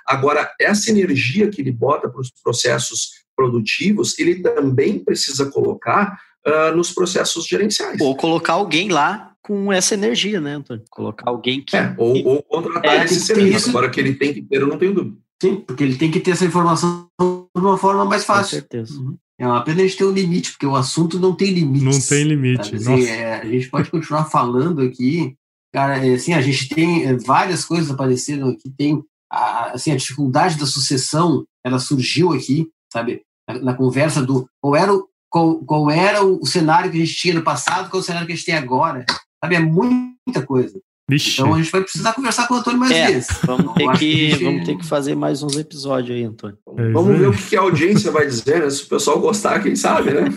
[0.05, 6.75] Agora, essa energia que ele bota para os processos produtivos, ele também precisa colocar uh,
[6.75, 7.99] nos processos gerenciais.
[7.99, 10.83] Ou colocar alguém lá com essa energia, né, Antônio?
[10.91, 11.75] Colocar alguém que.
[11.75, 13.57] É, ou, ou contratar é, esse serviço.
[13.57, 13.69] Isso.
[13.69, 15.17] Agora que ele tem que ter, eu não tenho dúvida.
[15.41, 18.57] Sim, porque ele tem que ter essa informação de uma forma mais fácil.
[18.57, 18.99] Com certeza.
[18.99, 19.17] Uhum.
[19.39, 21.85] É uma pena a gente ter um limite, porque o assunto não tem limite.
[21.85, 22.75] Não tem limite.
[22.75, 25.33] Assim, é, a gente pode continuar falando aqui.
[25.73, 28.69] Cara, é, assim, a gente tem é, várias coisas aparecendo aqui.
[28.77, 33.21] Tem a, assim, a dificuldade da sucessão, ela surgiu aqui, sabe?
[33.47, 37.15] Na, na conversa do qual era, o, qual, qual era o cenário que a gente
[37.15, 39.05] tinha no passado, qual é o cenário que a gente tem agora.
[39.41, 40.77] Sabe, é muita coisa.
[41.09, 41.41] Vixe.
[41.41, 43.27] Então a gente vai precisar conversar com o Antônio mais é, vezes.
[43.43, 44.43] Vamos ter, que, gente...
[44.43, 46.57] vamos ter que fazer mais uns episódios aí, Antônio.
[46.77, 48.69] É vamos ver o que a audiência vai dizer, né?
[48.69, 50.29] Se o pessoal gostar, quem sabe, né?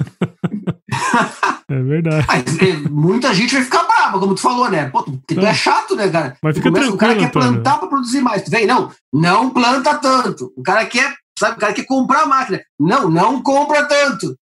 [1.69, 2.27] É verdade.
[2.27, 4.91] Mas, é, muita gente vai ficar brava, como tu falou, né?
[4.91, 6.37] Pô, porque tu é chato, né, cara?
[6.43, 7.53] Mas fica começa, tranquilo, O cara quer Antônio.
[7.53, 8.43] plantar para produzir mais.
[8.43, 10.53] Tu vem, não, não planta tanto.
[10.57, 12.61] O cara quer, sabe, o cara quer comprar a máquina.
[12.79, 14.37] Não, não compra tanto.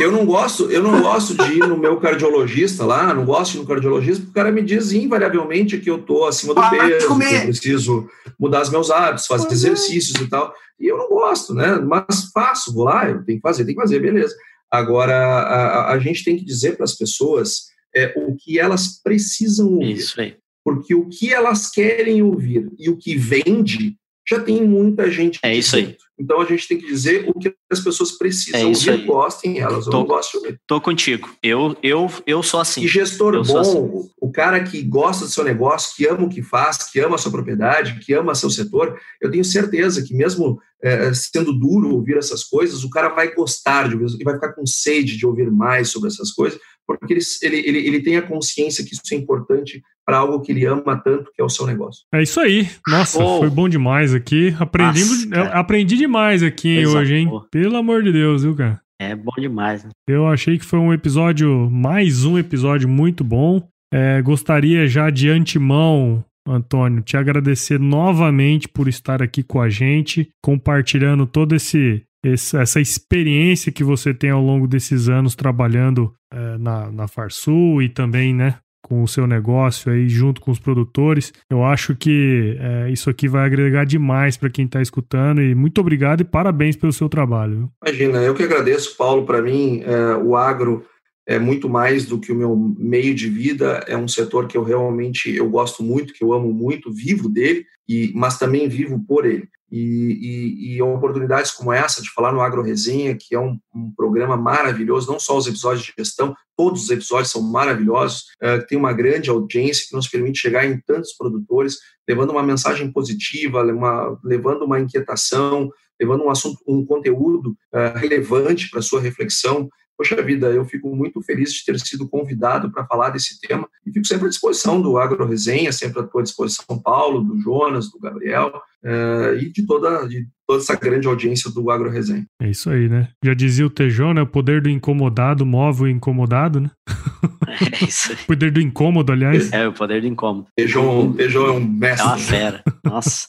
[0.00, 3.58] Eu não gosto, eu não gosto de ir no meu cardiologista lá, não gosto de
[3.58, 7.06] ir no cardiologista, porque o cara me diz invariavelmente que eu estou acima do peso,
[7.06, 9.52] que eu preciso mudar os meus hábitos, fazer uhum.
[9.52, 10.54] exercícios e tal.
[10.78, 11.76] E eu não gosto, né?
[11.76, 14.34] Mas faço, vou lá, eu tenho que fazer, tenho que fazer, beleza.
[14.70, 19.72] Agora, a, a gente tem que dizer para as pessoas é, o que elas precisam
[19.72, 19.92] ouvir.
[19.92, 20.36] Isso aí.
[20.64, 23.96] Porque o que elas querem ouvir e o que vende
[24.28, 25.38] já tem muita gente.
[25.42, 25.96] É isso aí.
[26.18, 29.04] Então a gente tem que dizer o que as pessoas precisam é ouvir, aí.
[29.04, 30.58] gostem elas tô, ou não gostem.
[30.66, 31.30] Tô contigo.
[31.42, 32.82] Eu, eu, eu sou assim.
[32.82, 34.10] E gestor eu bom, assim.
[34.20, 37.18] o cara que gosta do seu negócio, que ama o que faz, que ama a
[37.18, 42.16] sua propriedade, que ama seu setor, eu tenho certeza que mesmo é, sendo duro ouvir
[42.16, 45.50] essas coisas, o cara vai gostar de ouvir e vai ficar com sede de ouvir
[45.50, 49.16] mais sobre essas coisas, porque ele, ele, ele, ele tem a consciência que isso é
[49.16, 52.04] importante para algo que ele ama tanto, que é o seu negócio.
[52.14, 52.68] É isso aí.
[52.86, 53.40] Nossa, oh.
[53.40, 54.54] foi bom demais aqui.
[54.58, 57.28] Aprendi, Nossa, aprendi demais aqui hein, hoje, hein?
[57.50, 58.80] Pelo amor de Deus, viu, cara?
[59.00, 59.84] É bom demais.
[59.84, 59.90] Né?
[60.08, 63.68] Eu achei que foi um episódio, mais um episódio muito bom.
[63.92, 70.28] É, gostaria já de antemão, Antônio, te agradecer novamente por estar aqui com a gente,
[70.42, 76.90] compartilhando todo esse essa experiência que você tem ao longo desses anos trabalhando é, na,
[76.90, 81.32] na Farsul e também, né, com o seu negócio aí junto com os produtores.
[81.50, 85.80] Eu acho que é, isso aqui vai agregar demais para quem está escutando e muito
[85.80, 87.68] obrigado e parabéns pelo seu trabalho.
[87.84, 89.24] Imagina, eu que agradeço, Paulo.
[89.26, 90.84] Para mim, é, o agro
[91.26, 93.84] é muito mais do que o meu meio de vida.
[93.86, 97.66] É um setor que eu realmente eu gosto muito, que eu amo muito, vivo dele
[97.88, 99.48] e mas também vivo por ele.
[99.70, 103.92] E, e, e, oportunidades como essa de falar no Agro Resenha, que é um, um,
[103.96, 108.78] programa maravilhoso, não só os episódios de gestão, todos os episódios são maravilhosos, uh, tem
[108.78, 114.16] uma grande audiência que nos permite chegar em tantos produtores, levando uma mensagem positiva, uma,
[114.22, 115.68] levando uma inquietação,
[116.00, 119.68] levando um assunto, um conteúdo uh, relevante para sua reflexão.
[119.96, 123.90] Poxa vida, eu fico muito feliz de ter sido convidado para falar desse tema e
[123.90, 127.98] fico sempre à disposição do Agro Resenha, sempre à tua disposição, Paulo, do Jonas, do
[127.98, 128.52] Gabriel
[128.84, 132.26] uh, e de toda, de toda essa grande audiência do Agro Resenha.
[132.40, 133.08] É isso aí, né?
[133.24, 134.22] Já dizia o Tejão, né?
[134.22, 136.70] O poder do incomodado move o incomodado, né?
[137.48, 138.18] É isso aí.
[138.22, 139.50] o poder do incômodo, aliás.
[139.50, 140.48] É, o poder do incômodo.
[140.54, 142.06] Tejão, Tejão é um mestre.
[142.06, 142.62] É uma fera.
[142.84, 143.28] Nossa.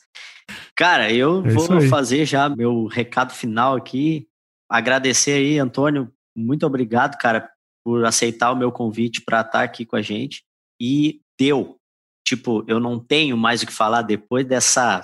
[0.76, 4.28] Cara, eu é vou fazer já meu recado final aqui.
[4.70, 7.50] Agradecer aí, Antônio, muito obrigado, cara,
[7.84, 10.44] por aceitar o meu convite para estar aqui com a gente.
[10.80, 11.78] E deu.
[12.26, 15.02] Tipo, eu não tenho mais o que falar depois dessa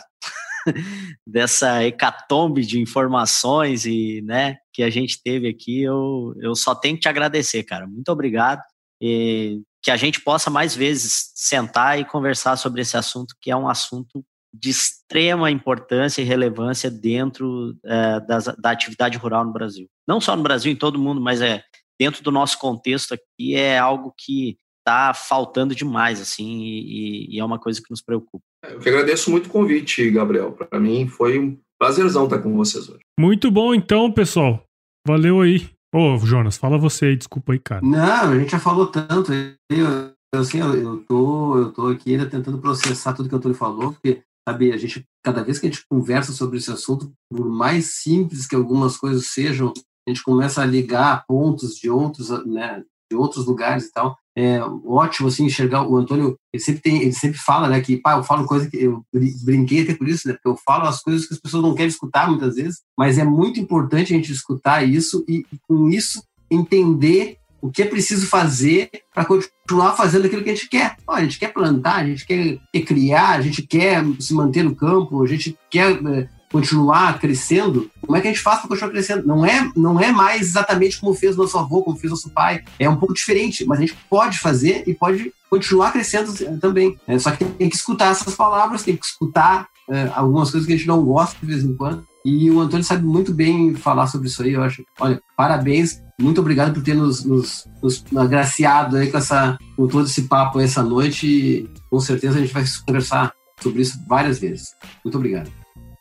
[1.27, 5.81] dessa hecatombe de informações e, né, que a gente teve aqui.
[5.81, 7.87] Eu, eu só tenho que te agradecer, cara.
[7.87, 8.61] Muito obrigado.
[9.01, 13.55] E que a gente possa mais vezes sentar e conversar sobre esse assunto, que é
[13.55, 14.23] um assunto
[14.53, 19.87] de extrema importância e relevância dentro é, das, da atividade rural no Brasil.
[20.07, 21.63] Não só no Brasil, em todo mundo, mas é
[21.99, 27.45] dentro do nosso contexto aqui é algo que está faltando demais, assim, e, e, é
[27.45, 28.43] uma coisa que nos preocupa.
[28.69, 30.51] Eu que agradeço muito o convite, Gabriel.
[30.51, 32.99] Para mim foi um prazerzão estar com vocês hoje.
[33.17, 34.63] Muito bom, então, pessoal.
[35.07, 35.69] Valeu aí.
[35.93, 37.81] Ô, Jonas, fala você aí, desculpa aí, cara.
[37.81, 39.31] Não, a gente já falou tanto.
[39.69, 43.57] Eu, assim, eu, eu, tô, eu tô aqui ainda tentando processar tudo que o Antônio
[43.57, 44.71] falou, porque sabe?
[44.71, 48.55] A gente, cada vez que a gente conversa sobre esse assunto, por mais simples que
[48.55, 49.73] algumas coisas sejam,
[50.07, 54.17] a gente começa a ligar pontos de outros, né, de outros lugares e tal.
[54.35, 56.35] É ótimo assim enxergar o Antônio.
[56.51, 59.05] Ele sempre tem, ele sempre fala, né, que pá, eu falo coisa que eu
[59.43, 60.33] brinquei até por isso, né?
[60.33, 63.23] Porque eu falo as coisas que as pessoas não querem escutar muitas vezes, mas é
[63.23, 68.27] muito importante a gente escutar isso e, e com isso entender o que é preciso
[68.27, 70.97] fazer para continuar fazendo aquilo que a gente quer.
[71.07, 75.23] a gente quer plantar, a gente quer, criar, a gente quer se manter no campo,
[75.23, 77.89] a gente quer é, continuar crescendo.
[78.01, 79.25] Como é que a gente faz para continuar crescendo?
[79.25, 82.65] Não é, não é mais exatamente como fez nosso avô, como fez nosso pai.
[82.77, 86.99] É um pouco diferente, mas a gente pode fazer e pode continuar crescendo também.
[87.07, 90.73] É, só que tem que escutar essas palavras, tem que escutar é, algumas coisas que
[90.73, 92.05] a gente não gosta de vez em quando.
[92.25, 94.83] E o Antônio sabe muito bem falar sobre isso aí, eu acho.
[94.99, 100.05] Olha, parabéns, muito obrigado por ter nos, nos, nos agraciado aí com, essa, com todo
[100.05, 101.27] esse papo essa noite.
[101.27, 104.75] E com certeza a gente vai conversar sobre isso várias vezes.
[105.03, 105.51] Muito obrigado.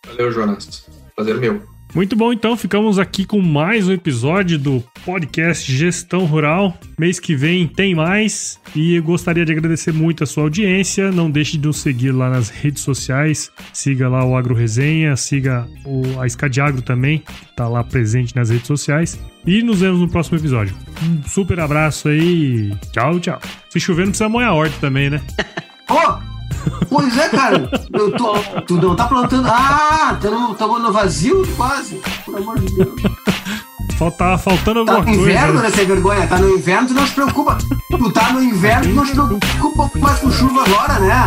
[0.06, 0.86] Valeu, Jonas.
[1.14, 1.71] Prazer meu.
[1.94, 6.74] Muito bom, então ficamos aqui com mais um episódio do podcast Gestão Rural.
[6.98, 11.12] Mês que vem tem mais e eu gostaria de agradecer muito a sua audiência.
[11.12, 13.50] Não deixe de nos seguir lá nas redes sociais.
[13.74, 17.22] Siga lá o Agro Resenha, siga o, a Escadiagro também,
[17.54, 19.20] tá lá presente nas redes sociais.
[19.46, 20.74] E nos vemos no próximo episódio.
[21.02, 22.72] Um super abraço aí.
[22.90, 23.38] Tchau, tchau.
[23.68, 25.20] Se chover, não precisa molhar a horta também, né?
[26.88, 27.70] Pois é, cara.
[27.92, 28.34] Eu tô,
[28.66, 29.48] tu não tá plantando.
[29.48, 32.00] Ah, estamos tá no vazio quase.
[32.24, 33.02] Por amor de Deus.
[34.18, 35.20] Tá faltando alguma tá coisa.
[35.20, 36.26] Tá no inverno, né, sem vergonha?
[36.26, 37.58] Tá no inverno, tu não se preocupa.
[37.88, 41.26] Tu tá no inverno, tu não se preocupa mais com chuva agora, né?